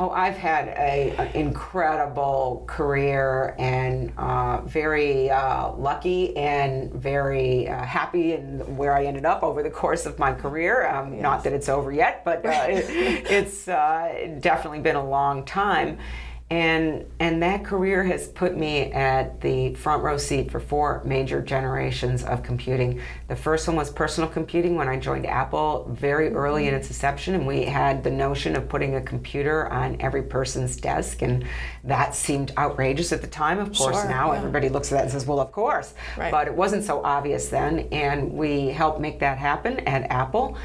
Oh, 0.02 0.10
I've 0.10 0.36
had 0.36 0.66
an 0.66 1.30
incredible 1.32 2.64
career 2.66 3.54
and 3.56 4.12
uh, 4.18 4.62
very 4.62 5.30
uh, 5.30 5.74
lucky 5.74 6.36
and 6.36 6.92
very 6.92 7.68
uh, 7.68 7.84
happy 7.84 8.32
in 8.32 8.76
where 8.76 8.96
I 8.96 9.04
ended 9.04 9.24
up 9.24 9.44
over 9.44 9.62
the 9.62 9.70
course 9.70 10.04
of 10.04 10.18
my 10.18 10.32
career. 10.32 10.88
Um, 10.88 11.12
yes. 11.12 11.22
Not 11.22 11.44
that 11.44 11.52
it's 11.52 11.68
over 11.68 11.92
yet, 11.92 12.24
but 12.24 12.44
uh, 12.44 12.66
it, 12.68 13.30
it's 13.30 13.68
uh, 13.68 14.38
definitely 14.40 14.80
been 14.80 14.96
a 14.96 15.08
long 15.08 15.44
time 15.44 15.98
and 16.52 17.06
and 17.18 17.42
that 17.42 17.64
career 17.64 18.04
has 18.04 18.28
put 18.28 18.54
me 18.54 18.92
at 18.92 19.40
the 19.40 19.72
front 19.72 20.02
row 20.02 20.18
seat 20.18 20.50
for 20.50 20.60
four 20.60 21.00
major 21.02 21.40
generations 21.40 22.24
of 22.24 22.42
computing. 22.42 23.00
The 23.28 23.36
first 23.36 23.66
one 23.66 23.74
was 23.74 23.88
personal 23.88 24.28
computing 24.28 24.76
when 24.76 24.86
I 24.86 24.98
joined 24.98 25.24
Apple 25.24 25.88
very 25.90 26.28
early 26.28 26.64
in 26.64 26.74
mm-hmm. 26.74 26.80
its 26.80 26.88
inception, 26.88 27.34
and 27.34 27.46
we 27.46 27.64
had 27.64 28.04
the 28.04 28.10
notion 28.10 28.54
of 28.54 28.68
putting 28.68 28.96
a 28.96 29.00
computer 29.00 29.66
on 29.72 29.96
every 29.98 30.24
person's 30.24 30.76
desk, 30.76 31.22
and 31.22 31.46
that 31.84 32.14
seemed 32.14 32.52
outrageous 32.58 33.12
at 33.12 33.22
the 33.22 33.28
time. 33.28 33.58
Of 33.58 33.74
course, 33.74 33.96
sure, 33.96 34.10
now 34.10 34.32
yeah. 34.32 34.38
everybody 34.38 34.68
looks 34.68 34.92
at 34.92 34.96
that 34.96 35.02
and 35.04 35.10
says, 35.10 35.24
"Well, 35.24 35.40
of 35.40 35.52
course," 35.52 35.94
right. 36.18 36.30
but 36.30 36.48
it 36.48 36.54
wasn't 36.54 36.84
so 36.84 37.02
obvious 37.02 37.48
then, 37.48 37.88
and 37.92 38.30
we 38.30 38.66
helped 38.66 39.00
make 39.00 39.20
that 39.20 39.38
happen 39.38 39.80
at 39.88 40.02
Apple. 40.10 40.58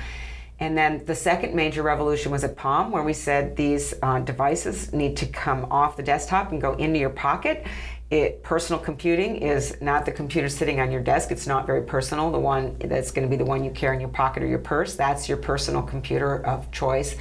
And 0.59 0.77
then 0.77 1.05
the 1.05 1.15
second 1.15 1.53
major 1.53 1.83
revolution 1.83 2.31
was 2.31 2.43
at 2.43 2.55
Palm, 2.55 2.91
where 2.91 3.03
we 3.03 3.13
said 3.13 3.55
these 3.55 3.93
uh, 4.01 4.19
devices 4.19 4.91
need 4.91 5.15
to 5.17 5.27
come 5.27 5.65
off 5.71 5.97
the 5.97 6.03
desktop 6.03 6.51
and 6.51 6.59
go 6.59 6.73
into 6.73 6.97
your 6.97 7.11
pocket. 7.11 7.65
It, 8.09 8.41
personal 8.41 8.81
computing 8.81 9.35
is 9.35 9.77
not 9.81 10.05
the 10.05 10.11
computer 10.11 10.49
sitting 10.49 10.79
on 10.79 10.91
your 10.91 11.01
desk. 11.01 11.29
It's 11.29 11.45
not 11.45 11.67
very 11.67 11.83
personal. 11.83 12.31
The 12.31 12.39
one 12.39 12.77
that's 12.79 13.11
going 13.11 13.27
to 13.27 13.29
be 13.29 13.35
the 13.35 13.45
one 13.45 13.63
you 13.63 13.71
carry 13.71 13.95
in 13.95 14.01
your 14.01 14.09
pocket 14.09 14.41
or 14.43 14.47
your 14.47 14.59
purse, 14.59 14.95
that's 14.95 15.27
your 15.27 15.37
personal 15.37 15.81
computer 15.81 16.45
of 16.45 16.71
choice. 16.71 17.17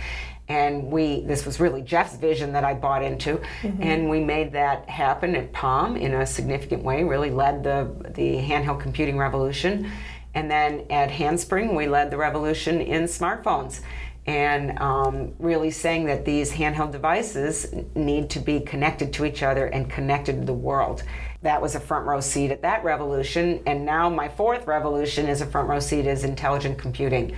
And 0.49 0.85
we, 0.85 1.23
this 1.23 1.45
was 1.45 1.59
really 1.59 1.83
Jeff's 1.83 2.17
vision 2.17 2.53
that 2.53 2.63
I 2.63 2.73
bought 2.75 3.03
into, 3.03 3.41
mm-hmm. 3.63 3.83
and 3.83 4.09
we 4.09 4.21
made 4.21 4.53
that 4.53 4.89
happen 4.89 5.35
at 5.35 5.53
Palm 5.53 5.97
in 5.97 6.15
a 6.15 6.25
significant 6.25 6.85
way. 6.85 7.03
Really 7.03 7.31
led 7.31 7.65
the 7.65 7.91
the 8.15 8.37
handheld 8.37 8.79
computing 8.79 9.19
revolution. 9.19 9.91
And 10.37 10.51
then 10.51 10.85
at 10.91 11.11
Handspring, 11.11 11.75
we 11.75 11.89
led 11.89 12.11
the 12.11 12.19
revolution 12.19 12.83
in 12.83 13.05
smartphones 13.05 13.81
and 14.27 14.79
um, 14.81 15.33
really 15.39 15.71
saying 15.71 16.05
that 16.07 16.25
these 16.25 16.53
handheld 16.53 16.93
devices 16.93 17.73
need 17.95 18.29
to 18.29 18.41
be 18.41 18.61
connected 18.61 19.13
to 19.15 19.25
each 19.25 19.43
other 19.43 19.67
and 19.67 19.89
connected 19.89 20.41
to 20.41 20.45
the 20.45 20.53
world. 20.53 21.05
That 21.43 21.63
was 21.63 21.75
a 21.75 21.81
front 21.81 22.07
row 22.07 22.21
seat 22.21 22.51
at 22.51 22.61
that 22.63 22.85
revolution, 22.85 23.63
and 23.67 23.87
now 23.87 24.11
my 24.11 24.29
fourth 24.29 24.67
revolution 24.67 25.27
is 25.27 25.41
a 25.41 25.47
front 25.47 25.69
row 25.69 25.81
seat 25.81 26.07
is 26.07 26.25
intelligent 26.25 26.77
computing. 26.77 27.35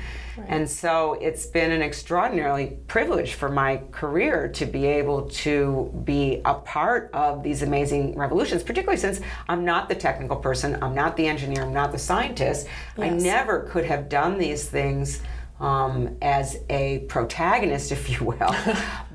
And 0.47 0.69
so 0.69 1.15
it's 1.15 1.47
been 1.47 1.73
an 1.73 1.83
extraordinarily 1.83 2.79
privilege 2.87 3.35
for 3.35 3.49
my 3.49 3.83
career 3.91 4.49
to 4.49 4.67
be 4.67 4.87
able 4.87 5.29
to 5.31 6.03
be 6.05 6.41
a 6.45 6.55
part 6.55 7.11
of 7.13 7.43
these 7.43 7.63
amazing 7.63 8.17
revolutions, 8.17 8.63
particularly 8.63 8.99
since 8.99 9.21
I'm 9.49 9.65
not 9.65 9.89
the 9.89 9.95
technical 9.95 10.37
person, 10.37 10.79
I'm 10.83 10.95
not 10.95 11.17
the 11.17 11.27
engineer, 11.27 11.63
I'm 11.63 11.75
not 11.75 11.93
the 11.93 11.99
scientist. 11.99 12.67
Yes. 12.97 13.13
I 13.13 13.17
never 13.17 13.69
could 13.71 13.85
have 13.85 14.09
done 14.09 14.39
these 14.39 14.69
things 14.69 15.21
um, 15.61 16.17
as 16.23 16.59
a 16.69 17.01
protagonist, 17.09 17.93
if 17.99 18.11
you 18.11 18.27
will. 18.27 18.55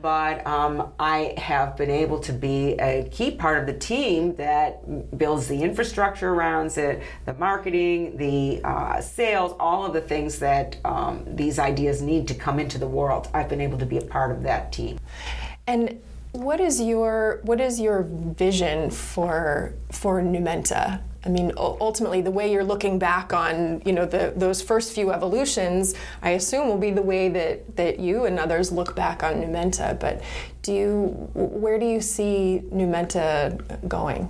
but 0.02 0.46
um, 0.46 0.92
I 1.00 1.34
have 1.38 1.78
been 1.78 1.90
able 1.90 2.20
to 2.20 2.34
be 2.34 2.74
a 2.74 3.08
key 3.10 3.32
part 3.32 3.60
of 3.60 3.66
the 3.66 3.74
team 3.74 4.36
that 4.36 5.18
builds 5.18 5.48
the 5.48 5.62
infrastructure 5.62 6.30
around 6.30 6.78
it, 6.78 7.02
the 7.26 7.34
marketing, 7.36 8.18
the 8.18 8.62
uh, 8.64 9.02
sales, 9.02 9.56
all 9.60 9.86
of 9.86 9.94
the 9.94 10.02
things 10.02 10.40
that 10.40 10.78
um, 10.86 11.24
these 11.28 11.60
ideas 11.60 12.02
need 12.02 12.28
to 12.28 12.34
come 12.34 12.60
into 12.60 12.78
the 12.78 12.88
world. 12.88 13.28
I've 13.34 13.50
been 13.50 13.62
able 13.62 13.78
to 13.78 13.86
be 13.86 13.98
a 13.98 14.02
part 14.06 14.32
of 14.32 14.44
that 14.44 14.72
team. 14.72 15.00
And 15.68 16.02
what 16.34 16.60
is 16.60 16.82
your 16.82 17.42
what 17.44 17.62
is 17.62 17.80
your 17.80 18.04
vision 18.04 18.90
for 18.90 19.76
for 19.92 20.22
Numenta? 20.22 21.02
I 21.26 21.30
mean, 21.30 21.54
ultimately, 21.58 22.22
the 22.22 22.32
way 22.32 22.52
you're 22.52 22.66
looking 22.66 23.00
back 23.00 23.32
on, 23.32 23.82
you 23.86 23.94
know, 23.94 24.06
the, 24.06 24.34
those 24.36 24.62
first 24.62 24.94
few 24.94 25.12
evolutions, 25.12 25.96
I 26.22 26.32
assume 26.32 26.68
will 26.68 26.78
be 26.78 26.92
the 26.92 27.02
way 27.02 27.30
that, 27.30 27.78
that 27.78 28.00
you 28.00 28.26
and 28.26 28.38
others 28.38 28.72
look 28.72 28.94
back 28.94 29.24
on 29.24 29.36
Numenta. 29.36 29.98
But 29.98 30.22
do 30.64 30.74
you, 30.74 31.30
where 31.34 31.80
do 31.80 31.86
you 31.86 32.02
see 32.02 32.64
Numenta 32.74 33.88
going? 33.88 34.28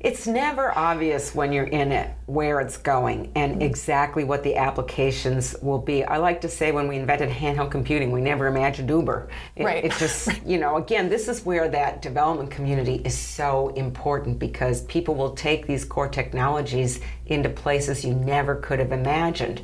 It's 0.00 0.26
never 0.26 0.76
obvious 0.78 1.34
when 1.34 1.52
you're 1.52 1.64
in 1.66 1.92
it 1.92 2.10
where 2.24 2.60
it's 2.60 2.78
going 2.78 3.32
and 3.34 3.52
mm-hmm. 3.52 3.62
exactly 3.62 4.24
what 4.24 4.42
the 4.42 4.56
applications 4.56 5.54
will 5.60 5.78
be. 5.78 6.02
I 6.04 6.16
like 6.16 6.40
to 6.40 6.48
say 6.48 6.72
when 6.72 6.88
we 6.88 6.96
invented 6.96 7.28
handheld 7.28 7.70
computing, 7.70 8.10
we 8.10 8.22
never 8.22 8.46
imagined 8.46 8.88
Uber. 8.88 9.28
It, 9.56 9.64
right. 9.64 9.84
It 9.84 9.92
just, 9.98 10.42
you 10.46 10.56
know, 10.56 10.76
again, 10.76 11.10
this 11.10 11.28
is 11.28 11.44
where 11.44 11.68
that 11.68 12.00
development 12.00 12.50
community 12.50 13.02
is 13.04 13.16
so 13.16 13.68
important 13.70 14.38
because 14.38 14.84
people 14.84 15.14
will 15.14 15.34
take 15.34 15.66
these 15.66 15.84
core 15.84 16.08
technologies 16.08 17.00
into 17.26 17.50
places 17.50 18.02
you 18.02 18.14
never 18.14 18.56
could 18.56 18.78
have 18.78 18.92
imagined. 18.92 19.60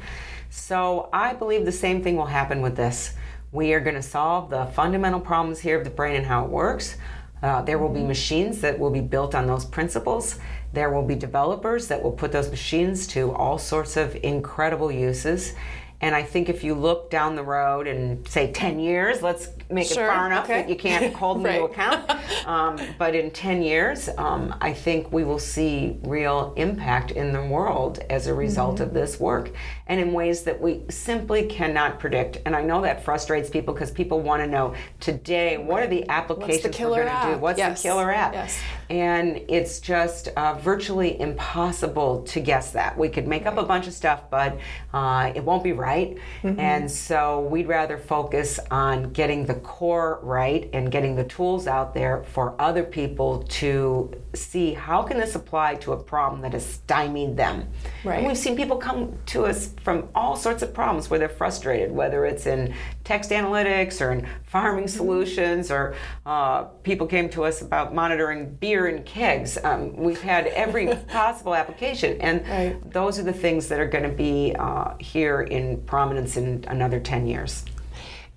So 0.50 1.08
I 1.14 1.32
believe 1.32 1.64
the 1.64 1.72
same 1.72 2.02
thing 2.02 2.14
will 2.14 2.26
happen 2.26 2.60
with 2.60 2.76
this. 2.76 3.14
We 3.52 3.72
are 3.72 3.80
going 3.80 3.96
to 3.96 4.02
solve 4.02 4.50
the 4.50 4.66
fundamental 4.66 5.20
problems 5.20 5.60
here 5.60 5.78
of 5.78 5.84
the 5.84 5.90
brain 5.90 6.16
and 6.16 6.26
how 6.26 6.44
it 6.44 6.50
works. 6.50 6.98
Uh, 7.42 7.62
there 7.62 7.78
will 7.78 7.90
be 7.90 8.02
machines 8.02 8.60
that 8.62 8.78
will 8.78 8.90
be 8.90 9.00
built 9.00 9.34
on 9.34 9.46
those 9.46 9.64
principles. 9.64 10.38
There 10.72 10.90
will 10.90 11.02
be 11.02 11.14
developers 11.14 11.88
that 11.88 12.02
will 12.02 12.12
put 12.12 12.32
those 12.32 12.50
machines 12.50 13.06
to 13.08 13.32
all 13.32 13.58
sorts 13.58 13.96
of 13.96 14.16
incredible 14.22 14.90
uses. 14.90 15.54
And 16.00 16.14
I 16.14 16.22
think 16.22 16.48
if 16.48 16.62
you 16.62 16.74
look 16.74 17.10
down 17.10 17.36
the 17.36 17.42
road 17.42 17.86
and 17.86 18.26
say 18.28 18.52
10 18.52 18.78
years, 18.78 19.22
let's 19.22 19.48
make 19.70 19.86
sure, 19.86 20.06
it 20.06 20.08
far 20.08 20.26
enough 20.26 20.44
okay. 20.44 20.62
that 20.62 20.68
you 20.68 20.76
can't 20.76 21.14
hold 21.22 21.42
me 21.42 21.52
to 21.52 21.64
account. 21.64 22.10
Um, 22.46 22.78
but 22.96 23.16
in 23.16 23.32
10 23.32 23.62
years, 23.62 24.08
um, 24.18 24.54
I 24.60 24.72
think 24.72 25.10
we 25.10 25.24
will 25.24 25.38
see 25.40 25.98
real 26.02 26.54
impact 26.56 27.10
in 27.10 27.32
the 27.32 27.44
world 27.44 27.98
as 28.08 28.28
a 28.28 28.34
result 28.34 28.76
mm-hmm. 28.76 28.84
of 28.84 28.94
this 28.94 29.18
work 29.18 29.50
and 29.88 30.00
in 30.00 30.12
ways 30.12 30.44
that 30.44 30.60
we 30.60 30.82
simply 30.88 31.46
cannot 31.46 31.98
predict. 31.98 32.38
And 32.46 32.54
I 32.54 32.62
know 32.62 32.82
that 32.82 33.02
frustrates 33.02 33.50
people 33.50 33.74
because 33.74 33.90
people 33.90 34.20
want 34.20 34.44
to 34.44 34.46
know 34.46 34.76
today 35.00 35.58
what 35.58 35.82
are 35.82 35.88
the 35.88 36.08
applications 36.08 36.76
the 36.76 36.84
we're 36.84 37.04
going 37.04 37.08
to 37.08 37.34
do? 37.34 37.40
What's 37.40 37.58
yes. 37.58 37.82
the 37.82 37.88
killer 37.88 38.12
app? 38.12 38.32
Yes. 38.32 38.60
And 38.90 39.42
it's 39.48 39.80
just 39.80 40.28
uh, 40.28 40.54
virtually 40.54 41.20
impossible 41.20 42.22
to 42.24 42.38
guess 42.38 42.70
that. 42.72 42.96
We 42.96 43.08
could 43.08 43.26
make 43.26 43.44
right. 43.44 43.54
up 43.54 43.58
a 43.58 43.66
bunch 43.66 43.88
of 43.88 43.92
stuff, 43.92 44.30
but 44.30 44.56
uh, 44.94 45.32
it 45.34 45.42
won't 45.42 45.64
be 45.64 45.72
right 45.72 45.86
right. 45.86 46.16
Mm-hmm. 46.42 46.60
And 46.60 46.90
so 46.90 47.40
we'd 47.40 47.68
rather 47.68 47.98
focus 47.98 48.58
on 48.70 49.12
getting 49.12 49.46
the 49.46 49.54
core 49.56 50.20
right 50.22 50.68
and 50.72 50.90
getting 50.90 51.16
the 51.16 51.24
tools 51.24 51.66
out 51.66 51.94
there 51.94 52.24
for 52.24 52.54
other 52.60 52.82
people 52.82 53.42
to 53.44 54.10
see 54.34 54.74
how 54.74 55.02
can 55.02 55.18
this 55.18 55.34
apply 55.34 55.74
to 55.76 55.92
a 55.92 55.96
problem 55.96 56.42
that 56.42 56.52
has 56.52 56.64
stymied 56.64 57.36
them. 57.36 57.68
Right. 58.04 58.18
And 58.18 58.26
we've 58.26 58.38
seen 58.38 58.56
people 58.56 58.76
come 58.76 59.16
to 59.26 59.46
us 59.46 59.70
from 59.82 60.08
all 60.14 60.36
sorts 60.36 60.62
of 60.62 60.74
problems 60.74 61.10
where 61.10 61.18
they're 61.18 61.28
frustrated, 61.28 61.90
whether 61.90 62.24
it's 62.24 62.46
in 62.46 62.74
text 63.04 63.30
analytics 63.30 64.00
or 64.00 64.12
in 64.12 64.26
farming 64.44 64.84
mm-hmm. 64.84 64.96
solutions, 64.96 65.70
or 65.70 65.94
uh, 66.26 66.64
people 66.82 67.06
came 67.06 67.28
to 67.30 67.44
us 67.44 67.62
about 67.62 67.94
monitoring 67.94 68.54
beer 68.56 68.88
in 68.88 69.02
kegs. 69.04 69.58
Um, 69.62 69.96
we've 69.96 70.20
had 70.20 70.48
every 70.48 70.94
possible 71.08 71.54
application, 71.54 72.20
and 72.20 72.46
right. 72.48 72.92
those 72.92 73.18
are 73.18 73.22
the 73.22 73.32
things 73.32 73.68
that 73.68 73.80
are 73.80 73.88
going 73.88 74.04
to 74.04 74.16
be 74.16 74.54
uh, 74.58 74.94
here 74.98 75.42
in 75.42 75.80
prominence 75.82 76.36
in 76.36 76.64
another 76.68 77.00
10 77.00 77.26
years. 77.26 77.64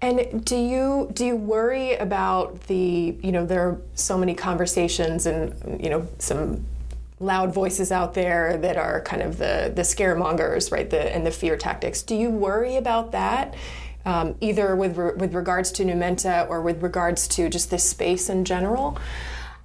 And 0.02 0.46
do 0.46 0.56
you 0.56 1.10
do 1.14 1.26
you 1.26 1.36
worry 1.36 1.96
about 1.96 2.62
the 2.68 3.18
you 3.22 3.32
know 3.32 3.46
there 3.46 3.68
are 3.68 3.82
so 3.96 4.18
many 4.18 4.34
conversations 4.34 5.26
and 5.26 5.82
you 5.82 5.90
know 5.90 6.08
some 6.20 6.66
loud 7.20 7.54
voices 7.54 7.92
out 7.92 8.14
there 8.14 8.58
that 8.58 8.78
are 8.78 9.02
kind 9.02 9.22
of 9.22 9.38
the 9.38 9.72
the 9.76 9.82
scaremongers 9.82 10.72
right 10.72 10.90
the 10.90 11.14
and 11.14 11.26
the 11.26 11.32
fear 11.32 11.58
tactics. 11.58 12.02
Do 12.02 12.16
you 12.16 12.30
worry 12.30 12.78
about 12.78 13.12
that? 13.12 13.56
Um, 14.06 14.36
either 14.40 14.76
with 14.76 14.98
re- 14.98 15.16
with 15.16 15.34
regards 15.34 15.72
to 15.74 15.84
Numenta 15.84 16.50
or 16.50 16.62
with 16.62 16.82
regards 16.82 17.28
to 17.30 17.50
just 17.50 17.70
this 17.70 17.84
space 17.84 18.30
in 18.30 18.46
general? 18.46 18.98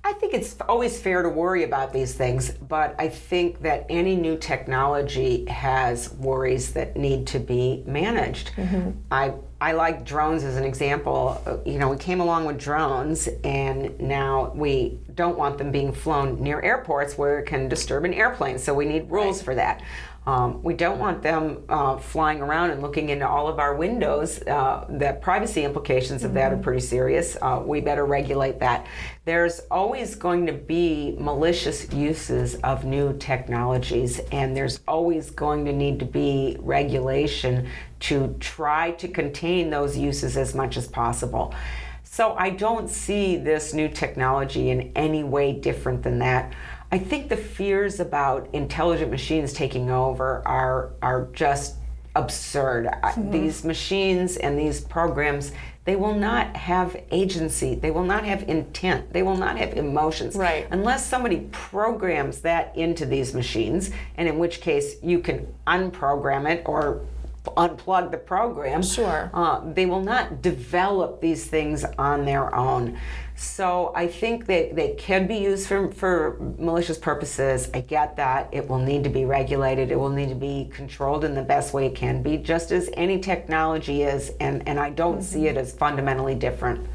I 0.06 0.12
think 0.12 0.34
it's 0.34 0.54
always 0.68 1.00
fair 1.00 1.22
to 1.22 1.30
worry 1.30 1.64
about 1.64 1.94
these 1.94 2.12
things, 2.12 2.50
but 2.50 2.94
I 2.98 3.08
think 3.08 3.62
that 3.62 3.86
any 3.88 4.16
new 4.16 4.36
technology 4.36 5.46
has 5.46 6.12
worries 6.12 6.74
that 6.74 6.94
need 6.94 7.26
to 7.28 7.38
be 7.38 7.82
managed. 7.86 8.52
Mm-hmm. 8.54 8.90
I 9.10 9.32
I 9.62 9.72
like 9.72 10.04
drones 10.04 10.44
as 10.44 10.56
an 10.56 10.64
example. 10.64 11.40
You 11.64 11.78
know, 11.78 11.88
we 11.88 11.96
came 11.96 12.20
along 12.20 12.44
with 12.44 12.58
drones, 12.58 13.30
and 13.44 13.98
now 13.98 14.52
we 14.54 15.00
don't 15.14 15.38
want 15.38 15.56
them 15.56 15.72
being 15.72 15.90
flown 15.90 16.42
near 16.42 16.60
airports 16.60 17.16
where 17.16 17.38
it 17.38 17.46
can 17.46 17.66
disturb 17.70 18.04
an 18.04 18.12
airplane. 18.12 18.58
So 18.58 18.74
we 18.74 18.84
need 18.84 19.10
rules 19.10 19.38
right. 19.38 19.44
for 19.44 19.54
that. 19.54 19.82
Um, 20.26 20.62
we 20.62 20.72
don't 20.72 20.98
want 20.98 21.22
them 21.22 21.64
uh, 21.68 21.98
flying 21.98 22.40
around 22.40 22.70
and 22.70 22.80
looking 22.80 23.10
into 23.10 23.28
all 23.28 23.46
of 23.46 23.58
our 23.58 23.74
windows. 23.74 24.40
Uh, 24.42 24.86
the 24.88 25.18
privacy 25.20 25.64
implications 25.64 26.24
of 26.24 26.28
mm-hmm. 26.28 26.38
that 26.38 26.52
are 26.52 26.54
mm-hmm. 26.56 26.64
pretty 26.64 26.80
serious. 26.80 27.36
Uh, 27.40 27.62
we 27.64 27.80
better 27.80 28.06
regulate 28.06 28.58
that. 28.60 28.86
There's 29.26 29.60
always 29.70 30.14
going 30.14 30.46
to 30.46 30.52
be 30.52 31.14
malicious 31.18 31.92
uses 31.92 32.54
of 32.56 32.84
new 32.84 33.16
technologies, 33.18 34.18
and 34.32 34.56
there's 34.56 34.80
always 34.88 35.30
going 35.30 35.66
to 35.66 35.72
need 35.72 35.98
to 35.98 36.06
be 36.06 36.56
regulation 36.60 37.68
to 38.00 38.34
try 38.40 38.92
to 38.92 39.08
contain 39.08 39.68
those 39.68 39.96
uses 39.96 40.38
as 40.38 40.54
much 40.54 40.78
as 40.78 40.86
possible. 40.86 41.54
So 42.02 42.34
I 42.34 42.50
don't 42.50 42.88
see 42.88 43.36
this 43.36 43.74
new 43.74 43.88
technology 43.88 44.70
in 44.70 44.92
any 44.94 45.24
way 45.24 45.52
different 45.52 46.02
than 46.02 46.20
that. 46.20 46.52
I 46.92 46.98
think 46.98 47.28
the 47.28 47.36
fears 47.36 48.00
about 48.00 48.48
intelligent 48.52 49.10
machines 49.10 49.52
taking 49.52 49.90
over 49.90 50.46
are 50.46 50.92
are 51.02 51.28
just 51.32 51.76
absurd. 52.16 52.86
Mm-hmm. 52.86 53.30
These 53.30 53.64
machines 53.64 54.36
and 54.36 54.58
these 54.58 54.80
programs, 54.80 55.52
they 55.84 55.96
will 55.96 56.14
not 56.14 56.56
have 56.56 56.96
agency. 57.10 57.74
They 57.74 57.90
will 57.90 58.04
not 58.04 58.24
have 58.24 58.48
intent. 58.48 59.12
They 59.12 59.22
will 59.22 59.36
not 59.36 59.58
have 59.58 59.76
emotions. 59.76 60.36
Right. 60.36 60.66
Unless 60.70 61.06
somebody 61.06 61.48
programs 61.50 62.40
that 62.42 62.76
into 62.76 63.04
these 63.06 63.34
machines, 63.34 63.90
and 64.16 64.28
in 64.28 64.38
which 64.38 64.60
case 64.60 64.96
you 65.02 65.18
can 65.18 65.52
unprogram 65.66 66.48
it 66.48 66.62
or 66.66 67.04
unplug 67.52 68.10
the 68.10 68.18
program. 68.18 68.82
Sure. 68.82 69.30
Uh, 69.32 69.60
they 69.72 69.86
will 69.86 70.02
not 70.02 70.42
develop 70.42 71.20
these 71.20 71.46
things 71.46 71.84
on 71.98 72.24
their 72.24 72.54
own. 72.54 72.98
So 73.36 73.92
I 73.96 74.06
think 74.06 74.46
that 74.46 74.76
they 74.76 74.94
can 74.94 75.26
be 75.26 75.36
used 75.36 75.66
for, 75.66 75.90
for 75.90 76.36
malicious 76.58 76.98
purposes. 76.98 77.68
I 77.74 77.80
get 77.80 78.16
that. 78.16 78.48
It 78.52 78.68
will 78.68 78.78
need 78.78 79.02
to 79.04 79.10
be 79.10 79.24
regulated. 79.24 79.90
It 79.90 79.98
will 79.98 80.10
need 80.10 80.28
to 80.28 80.34
be 80.36 80.70
controlled 80.72 81.24
in 81.24 81.34
the 81.34 81.42
best 81.42 81.74
way 81.74 81.86
it 81.86 81.96
can 81.96 82.22
be, 82.22 82.36
just 82.36 82.70
as 82.70 82.90
any 82.94 83.18
technology 83.18 84.02
is. 84.02 84.32
And, 84.40 84.66
and 84.68 84.78
I 84.78 84.90
don't 84.90 85.14
mm-hmm. 85.14 85.22
see 85.22 85.48
it 85.48 85.56
as 85.56 85.72
fundamentally 85.72 86.36
different. 86.36 86.86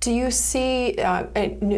Do 0.00 0.12
you 0.12 0.30
see, 0.30 0.96
uh, 0.96 1.26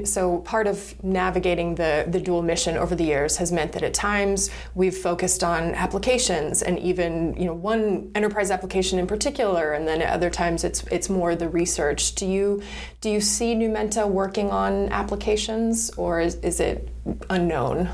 so 0.04 0.38
part 0.38 0.68
of 0.68 0.94
navigating 1.02 1.74
the, 1.74 2.04
the 2.06 2.20
dual 2.20 2.40
mission 2.40 2.76
over 2.76 2.94
the 2.94 3.02
years 3.02 3.36
has 3.38 3.50
meant 3.50 3.72
that 3.72 3.82
at 3.82 3.94
times 3.94 4.48
we've 4.76 4.96
focused 4.96 5.42
on 5.42 5.74
applications 5.74 6.62
and 6.62 6.78
even, 6.78 7.34
you 7.36 7.46
know, 7.46 7.52
one 7.52 8.12
enterprise 8.14 8.52
application 8.52 9.00
in 9.00 9.08
particular, 9.08 9.72
and 9.72 9.88
then 9.88 10.00
at 10.00 10.10
other 10.10 10.30
times 10.30 10.62
it's 10.62 10.84
it's 10.84 11.08
more 11.10 11.34
the 11.34 11.48
research. 11.48 12.14
Do 12.14 12.26
you 12.26 12.62
do 13.00 13.10
you 13.10 13.20
see 13.20 13.56
Numenta 13.56 14.08
working 14.08 14.52
on 14.52 14.88
applications 14.90 15.90
or 15.96 16.20
is, 16.20 16.36
is 16.36 16.60
it 16.60 16.88
unknown? 17.28 17.88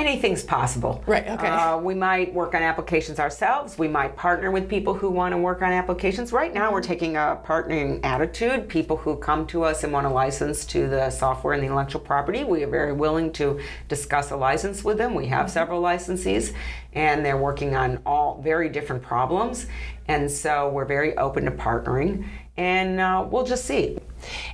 Anything's 0.00 0.42
possible. 0.42 1.02
Right, 1.06 1.26
okay. 1.28 1.46
Uh, 1.46 1.78
we 1.78 1.94
might 1.94 2.32
work 2.32 2.54
on 2.54 2.62
applications 2.62 3.20
ourselves. 3.20 3.78
We 3.78 3.88
might 3.88 4.16
partner 4.16 4.50
with 4.50 4.68
people 4.68 4.94
who 4.94 5.10
want 5.10 5.32
to 5.32 5.38
work 5.38 5.62
on 5.62 5.72
applications. 5.72 6.32
Right 6.32 6.52
now, 6.52 6.72
we're 6.72 6.82
taking 6.82 7.16
a 7.16 7.38
partnering 7.44 8.00
attitude. 8.02 8.68
People 8.68 8.96
who 8.96 9.16
come 9.16 9.46
to 9.48 9.62
us 9.62 9.84
and 9.84 9.92
want 9.92 10.06
a 10.06 10.10
license 10.10 10.64
to 10.66 10.88
the 10.88 11.10
software 11.10 11.54
and 11.54 11.62
the 11.62 11.66
intellectual 11.66 12.00
property, 12.00 12.42
we 12.42 12.64
are 12.64 12.68
very 12.68 12.92
willing 12.92 13.32
to 13.34 13.60
discuss 13.88 14.30
a 14.30 14.36
license 14.36 14.82
with 14.82 14.98
them. 14.98 15.14
We 15.14 15.26
have 15.26 15.46
mm-hmm. 15.46 15.52
several 15.52 15.82
licensees, 15.82 16.54
and 16.94 17.24
they're 17.24 17.36
working 17.36 17.76
on 17.76 18.00
all 18.04 18.40
very 18.42 18.68
different 18.68 19.02
problems. 19.02 19.66
And 20.08 20.28
so 20.28 20.70
we're 20.70 20.86
very 20.86 21.16
open 21.16 21.44
to 21.44 21.52
partnering, 21.52 22.26
and 22.56 22.98
uh, 22.98 23.24
we'll 23.30 23.46
just 23.46 23.64
see. 23.64 23.99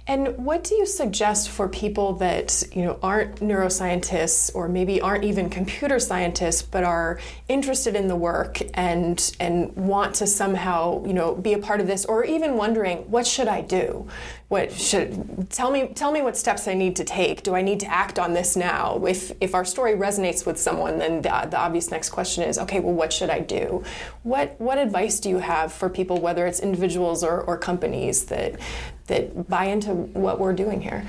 And 0.08 0.38
what 0.38 0.62
do 0.62 0.76
you 0.76 0.86
suggest 0.86 1.50
for 1.50 1.68
people 1.68 2.12
that 2.14 2.62
you 2.72 2.84
know 2.84 2.98
aren't 3.02 3.36
neuroscientists 3.36 4.54
or 4.54 4.68
maybe 4.68 5.00
aren't 5.00 5.24
even 5.24 5.50
computer 5.50 5.98
scientists 5.98 6.62
but 6.62 6.84
are 6.84 7.18
interested 7.48 7.96
in 7.96 8.06
the 8.06 8.14
work 8.14 8.60
and 8.74 9.36
and 9.40 9.74
want 9.74 10.14
to 10.16 10.26
somehow 10.28 11.04
you 11.04 11.12
know 11.12 11.34
be 11.34 11.54
a 11.54 11.58
part 11.58 11.80
of 11.80 11.88
this 11.88 12.04
or 12.04 12.24
even 12.24 12.56
wondering 12.56 12.98
what 13.10 13.26
should 13.26 13.48
I 13.48 13.62
do? 13.62 14.06
What 14.46 14.70
should 14.70 15.50
tell 15.50 15.72
me 15.72 15.88
tell 15.88 16.12
me 16.12 16.22
what 16.22 16.36
steps 16.36 16.68
I 16.68 16.74
need 16.74 16.94
to 16.96 17.04
take? 17.04 17.42
Do 17.42 17.56
I 17.56 17.62
need 17.62 17.80
to 17.80 17.86
act 17.86 18.20
on 18.20 18.32
this 18.32 18.54
now? 18.54 19.04
If 19.04 19.32
if 19.40 19.56
our 19.56 19.64
story 19.64 19.94
resonates 19.94 20.46
with 20.46 20.56
someone, 20.56 20.98
then 20.98 21.22
the, 21.22 21.48
the 21.50 21.58
obvious 21.58 21.90
next 21.90 22.10
question 22.10 22.44
is 22.44 22.58
okay. 22.60 22.78
Well, 22.78 22.94
what 22.94 23.12
should 23.12 23.30
I 23.30 23.40
do? 23.40 23.82
What 24.22 24.54
what 24.60 24.78
advice 24.78 25.18
do 25.18 25.30
you 25.30 25.38
have 25.38 25.72
for 25.72 25.88
people, 25.90 26.20
whether 26.20 26.46
it's 26.46 26.60
individuals 26.60 27.24
or, 27.24 27.40
or 27.40 27.58
companies 27.58 28.26
that 28.26 28.60
that 29.06 29.48
buy 29.48 29.66
into 29.66 29.90
what 29.90 30.38
we're 30.38 30.52
doing 30.52 30.80
here? 30.80 31.04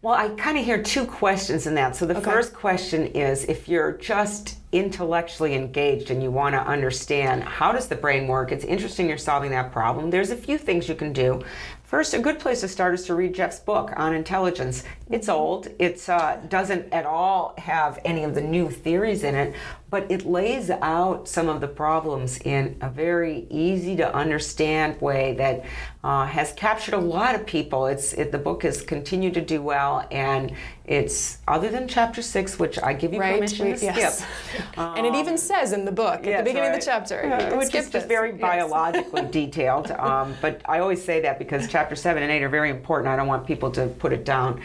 Well, 0.00 0.14
I 0.14 0.28
kind 0.28 0.56
of 0.56 0.64
hear 0.64 0.80
two 0.80 1.04
questions 1.04 1.66
in 1.66 1.74
that. 1.74 1.96
So 1.96 2.06
the 2.06 2.16
okay. 2.16 2.30
first 2.30 2.54
question 2.54 3.08
is 3.08 3.44
if 3.46 3.68
you're 3.68 3.92
just 3.92 4.58
intellectually 4.70 5.54
engaged 5.54 6.12
and 6.12 6.22
you 6.22 6.30
want 6.30 6.54
to 6.54 6.60
understand 6.60 7.42
how 7.42 7.72
does 7.72 7.88
the 7.88 7.96
brain 7.96 8.28
work, 8.28 8.52
it's 8.52 8.64
interesting 8.64 9.08
you're 9.08 9.18
solving 9.18 9.50
that 9.50 9.72
problem. 9.72 10.10
There's 10.10 10.30
a 10.30 10.36
few 10.36 10.56
things 10.56 10.88
you 10.88 10.94
can 10.94 11.12
do. 11.12 11.42
First, 11.82 12.14
a 12.14 12.18
good 12.18 12.38
place 12.38 12.60
to 12.60 12.68
start 12.68 12.94
is 12.94 13.06
to 13.06 13.14
read 13.14 13.34
Jeff's 13.34 13.58
book 13.58 13.92
on 13.96 14.14
intelligence. 14.14 14.84
It's 15.10 15.28
old. 15.28 15.68
It 15.80 16.06
uh, 16.08 16.36
doesn't 16.48 16.92
at 16.92 17.06
all 17.06 17.54
have 17.58 17.98
any 18.04 18.22
of 18.22 18.34
the 18.36 18.42
new 18.42 18.70
theories 18.70 19.24
in 19.24 19.34
it, 19.34 19.54
but 19.90 20.10
it 20.10 20.26
lays 20.26 20.70
out 20.70 21.28
some 21.28 21.48
of 21.48 21.60
the 21.60 21.68
problems 21.68 22.38
in 22.38 22.76
a 22.80 22.90
very 22.90 23.46
easy 23.50 23.96
to 23.96 24.14
understand 24.14 25.00
way 25.00 25.34
that 25.34 25.64
uh, 26.04 26.26
has 26.26 26.52
captured 26.52 26.94
a 26.94 26.98
lot 26.98 27.34
of 27.34 27.46
people. 27.46 27.86
It's 27.86 28.12
it, 28.12 28.30
the 28.30 28.38
book 28.38 28.62
has 28.62 28.82
continued 28.82 29.34
to 29.34 29.40
do 29.40 29.62
well, 29.62 30.06
and 30.10 30.52
it's 30.84 31.38
other 31.48 31.68
than 31.68 31.88
chapter 31.88 32.22
six, 32.22 32.58
which 32.58 32.78
I 32.82 32.92
give 32.92 33.12
you 33.12 33.20
right. 33.20 33.34
permission 33.34 33.74
to 33.74 33.84
yes. 33.84 34.24
skip. 34.24 34.78
Um, 34.78 34.94
and 34.96 35.06
it 35.06 35.14
even 35.14 35.36
says 35.36 35.72
in 35.72 35.84
the 35.84 35.92
book 35.92 36.20
at 36.20 36.24
yes, 36.24 36.40
the 36.40 36.44
beginning 36.44 36.70
right. 36.70 36.78
of 36.78 36.80
the 36.80 36.86
chapter, 36.86 37.24
uh, 37.24 37.56
which 37.56 37.74
is 37.74 37.90
just 37.90 38.08
very 38.08 38.30
yes. 38.30 38.40
biologically 38.40 39.22
detailed. 39.30 39.90
Um, 39.90 40.34
but 40.40 40.60
I 40.66 40.78
always 40.78 41.02
say 41.02 41.20
that 41.22 41.38
because 41.38 41.68
chapter 41.68 41.96
seven 41.96 42.22
and 42.22 42.30
eight 42.30 42.42
are 42.42 42.48
very 42.48 42.70
important. 42.70 43.08
I 43.08 43.16
don't 43.16 43.26
want 43.26 43.46
people 43.46 43.70
to 43.72 43.88
put 43.88 44.12
it 44.12 44.24
down. 44.24 44.60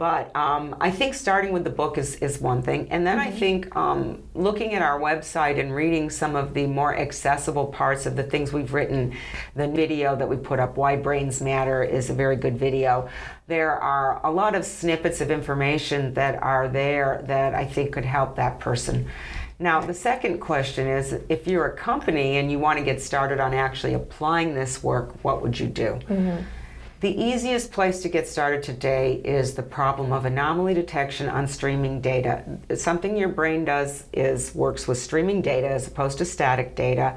But 0.00 0.34
um, 0.34 0.76
I 0.80 0.90
think 0.90 1.12
starting 1.12 1.52
with 1.52 1.62
the 1.62 1.68
book 1.68 1.98
is, 1.98 2.14
is 2.16 2.40
one 2.40 2.62
thing. 2.62 2.88
And 2.90 3.06
then 3.06 3.18
mm-hmm. 3.18 3.28
I 3.28 3.30
think 3.32 3.76
um, 3.76 4.22
looking 4.34 4.72
at 4.72 4.80
our 4.80 4.98
website 4.98 5.60
and 5.60 5.74
reading 5.74 6.08
some 6.08 6.36
of 6.36 6.54
the 6.54 6.66
more 6.66 6.96
accessible 6.96 7.66
parts 7.66 8.06
of 8.06 8.16
the 8.16 8.22
things 8.22 8.50
we've 8.50 8.72
written, 8.72 9.14
the 9.54 9.68
video 9.68 10.16
that 10.16 10.26
we 10.26 10.38
put 10.38 10.58
up, 10.58 10.78
Why 10.78 10.96
Brains 10.96 11.42
Matter, 11.42 11.84
is 11.84 12.08
a 12.08 12.14
very 12.14 12.36
good 12.36 12.56
video. 12.56 13.10
There 13.46 13.72
are 13.72 14.24
a 14.24 14.30
lot 14.30 14.54
of 14.54 14.64
snippets 14.64 15.20
of 15.20 15.30
information 15.30 16.14
that 16.14 16.42
are 16.42 16.66
there 16.66 17.22
that 17.26 17.54
I 17.54 17.66
think 17.66 17.92
could 17.92 18.06
help 18.06 18.36
that 18.36 18.58
person. 18.58 19.06
Now, 19.58 19.82
the 19.82 19.92
second 19.92 20.38
question 20.38 20.86
is 20.86 21.12
if 21.28 21.46
you're 21.46 21.66
a 21.66 21.76
company 21.76 22.38
and 22.38 22.50
you 22.50 22.58
want 22.58 22.78
to 22.78 22.84
get 22.86 23.02
started 23.02 23.38
on 23.38 23.52
actually 23.52 23.92
applying 23.92 24.54
this 24.54 24.82
work, 24.82 25.22
what 25.22 25.42
would 25.42 25.60
you 25.60 25.66
do? 25.66 25.98
Mm-hmm. 26.08 26.42
The 27.00 27.18
easiest 27.18 27.72
place 27.72 28.02
to 28.02 28.10
get 28.10 28.28
started 28.28 28.62
today 28.62 29.22
is 29.24 29.54
the 29.54 29.62
problem 29.62 30.12
of 30.12 30.26
anomaly 30.26 30.74
detection 30.74 31.30
on 31.30 31.48
streaming 31.48 32.02
data. 32.02 32.44
Something 32.76 33.16
your 33.16 33.30
brain 33.30 33.64
does 33.64 34.04
is 34.12 34.54
works 34.54 34.86
with 34.86 34.98
streaming 34.98 35.40
data 35.40 35.66
as 35.66 35.86
opposed 35.86 36.18
to 36.18 36.26
static 36.26 36.76
data. 36.76 37.16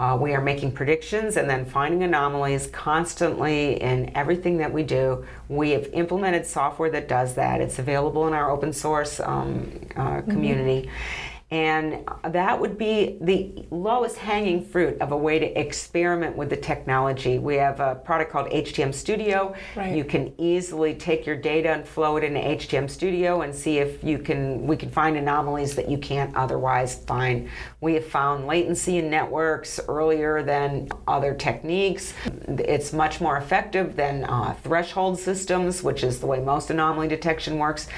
Uh, 0.00 0.18
we 0.20 0.34
are 0.34 0.40
making 0.40 0.72
predictions 0.72 1.36
and 1.36 1.48
then 1.48 1.64
finding 1.64 2.02
anomalies 2.02 2.66
constantly 2.68 3.80
in 3.80 4.10
everything 4.16 4.56
that 4.56 4.72
we 4.72 4.82
do. 4.82 5.24
We 5.48 5.70
have 5.70 5.86
implemented 5.92 6.44
software 6.44 6.90
that 6.90 7.06
does 7.06 7.34
that. 7.36 7.60
It's 7.60 7.78
available 7.78 8.26
in 8.26 8.34
our 8.34 8.50
open 8.50 8.72
source 8.72 9.20
um, 9.20 9.70
uh, 9.94 10.22
community. 10.22 10.88
Mm-hmm 10.88 11.29
and 11.50 12.08
that 12.28 12.60
would 12.60 12.78
be 12.78 13.18
the 13.20 13.66
lowest 13.70 14.16
hanging 14.18 14.64
fruit 14.64 15.00
of 15.00 15.10
a 15.10 15.16
way 15.16 15.40
to 15.40 15.46
experiment 15.58 16.36
with 16.36 16.48
the 16.48 16.56
technology. 16.56 17.40
We 17.40 17.56
have 17.56 17.80
a 17.80 17.96
product 17.96 18.30
called 18.30 18.48
HTM 18.50 18.94
Studio. 18.94 19.54
Right. 19.74 19.96
You 19.96 20.04
can 20.04 20.32
easily 20.38 20.94
take 20.94 21.26
your 21.26 21.34
data 21.34 21.70
and 21.70 21.86
flow 21.86 22.16
it 22.18 22.24
into 22.24 22.38
HTM 22.38 22.88
Studio 22.88 23.40
and 23.40 23.52
see 23.52 23.78
if 23.78 24.04
you 24.04 24.18
can 24.18 24.64
we 24.64 24.76
can 24.76 24.90
find 24.90 25.16
anomalies 25.16 25.74
that 25.74 25.88
you 25.88 25.98
can't 25.98 26.34
otherwise 26.36 27.02
find. 27.04 27.48
We 27.80 27.94
have 27.94 28.06
found 28.06 28.46
latency 28.46 28.98
in 28.98 29.10
networks 29.10 29.80
earlier 29.88 30.44
than 30.44 30.88
other 31.08 31.34
techniques. 31.34 32.14
It's 32.46 32.92
much 32.92 33.20
more 33.20 33.38
effective 33.38 33.96
than 33.96 34.24
uh, 34.24 34.54
threshold 34.62 35.18
systems, 35.18 35.82
which 35.82 36.04
is 36.04 36.20
the 36.20 36.26
way 36.26 36.38
most 36.38 36.70
anomaly 36.70 37.08
detection 37.08 37.58
works. 37.58 37.88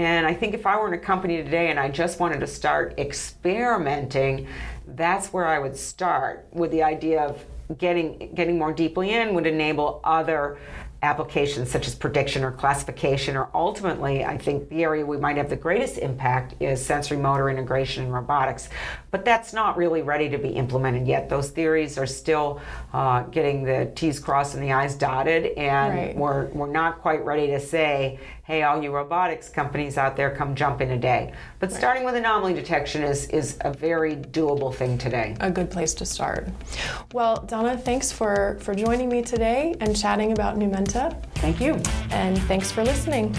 And 0.00 0.26
I 0.26 0.32
think 0.32 0.54
if 0.54 0.64
I 0.64 0.78
were 0.78 0.88
in 0.88 0.94
a 0.94 0.98
company 0.98 1.36
today 1.42 1.68
and 1.68 1.78
I 1.78 1.90
just 1.90 2.20
wanted 2.20 2.40
to 2.40 2.46
start 2.46 2.94
experimenting, 2.96 4.48
that's 4.86 5.30
where 5.30 5.46
I 5.46 5.58
would 5.58 5.76
start 5.76 6.46
with 6.52 6.70
the 6.70 6.82
idea 6.82 7.22
of 7.22 7.44
getting 7.76 8.32
getting 8.34 8.58
more 8.58 8.72
deeply 8.72 9.10
in 9.10 9.34
would 9.34 9.46
enable 9.46 10.00
other 10.02 10.58
applications 11.02 11.70
such 11.70 11.86
as 11.86 11.94
prediction 11.94 12.44
or 12.44 12.50
classification, 12.50 13.36
or 13.36 13.50
ultimately, 13.52 14.24
I 14.24 14.38
think 14.38 14.70
the 14.70 14.84
area 14.84 15.04
we 15.04 15.18
might 15.18 15.36
have 15.36 15.50
the 15.50 15.56
greatest 15.56 15.98
impact 15.98 16.54
is 16.60 16.82
sensory 16.82 17.18
motor 17.18 17.50
integration 17.50 18.04
and 18.04 18.14
robotics. 18.14 18.70
But 19.10 19.24
that's 19.24 19.52
not 19.52 19.76
really 19.76 20.02
ready 20.02 20.28
to 20.28 20.38
be 20.38 20.50
implemented 20.50 21.06
yet. 21.06 21.28
Those 21.28 21.50
theories 21.50 21.98
are 21.98 22.06
still 22.06 22.60
uh, 22.92 23.22
getting 23.22 23.64
the 23.64 23.90
T's 23.94 24.20
crossed 24.20 24.54
and 24.54 24.62
the 24.62 24.72
I's 24.72 24.94
dotted, 24.94 25.46
and 25.58 25.94
right. 25.94 26.16
we're, 26.16 26.46
we're 26.48 26.70
not 26.70 27.00
quite 27.00 27.24
ready 27.24 27.48
to 27.48 27.60
say, 27.60 28.20
hey, 28.44 28.62
all 28.62 28.82
you 28.82 28.90
robotics 28.90 29.48
companies 29.48 29.96
out 29.96 30.16
there, 30.16 30.34
come 30.34 30.54
jump 30.54 30.80
in 30.80 30.90
a 30.90 30.98
day. 30.98 31.32
But 31.60 31.70
right. 31.70 31.78
starting 31.78 32.04
with 32.04 32.16
anomaly 32.16 32.54
detection 32.54 33.02
is, 33.02 33.28
is 33.28 33.58
a 33.60 33.72
very 33.72 34.16
doable 34.16 34.74
thing 34.74 34.98
today. 34.98 35.36
A 35.40 35.50
good 35.50 35.70
place 35.70 35.94
to 35.94 36.06
start. 36.06 36.48
Well, 37.12 37.36
Donna, 37.36 37.78
thanks 37.78 38.10
for, 38.10 38.58
for 38.60 38.74
joining 38.74 39.08
me 39.08 39.22
today 39.22 39.76
and 39.80 39.96
chatting 39.96 40.32
about 40.32 40.58
Numenta. 40.58 41.22
Thank 41.36 41.60
you. 41.60 41.74
And 42.10 42.36
thanks 42.42 42.72
for 42.72 42.82
listening. 42.82 43.36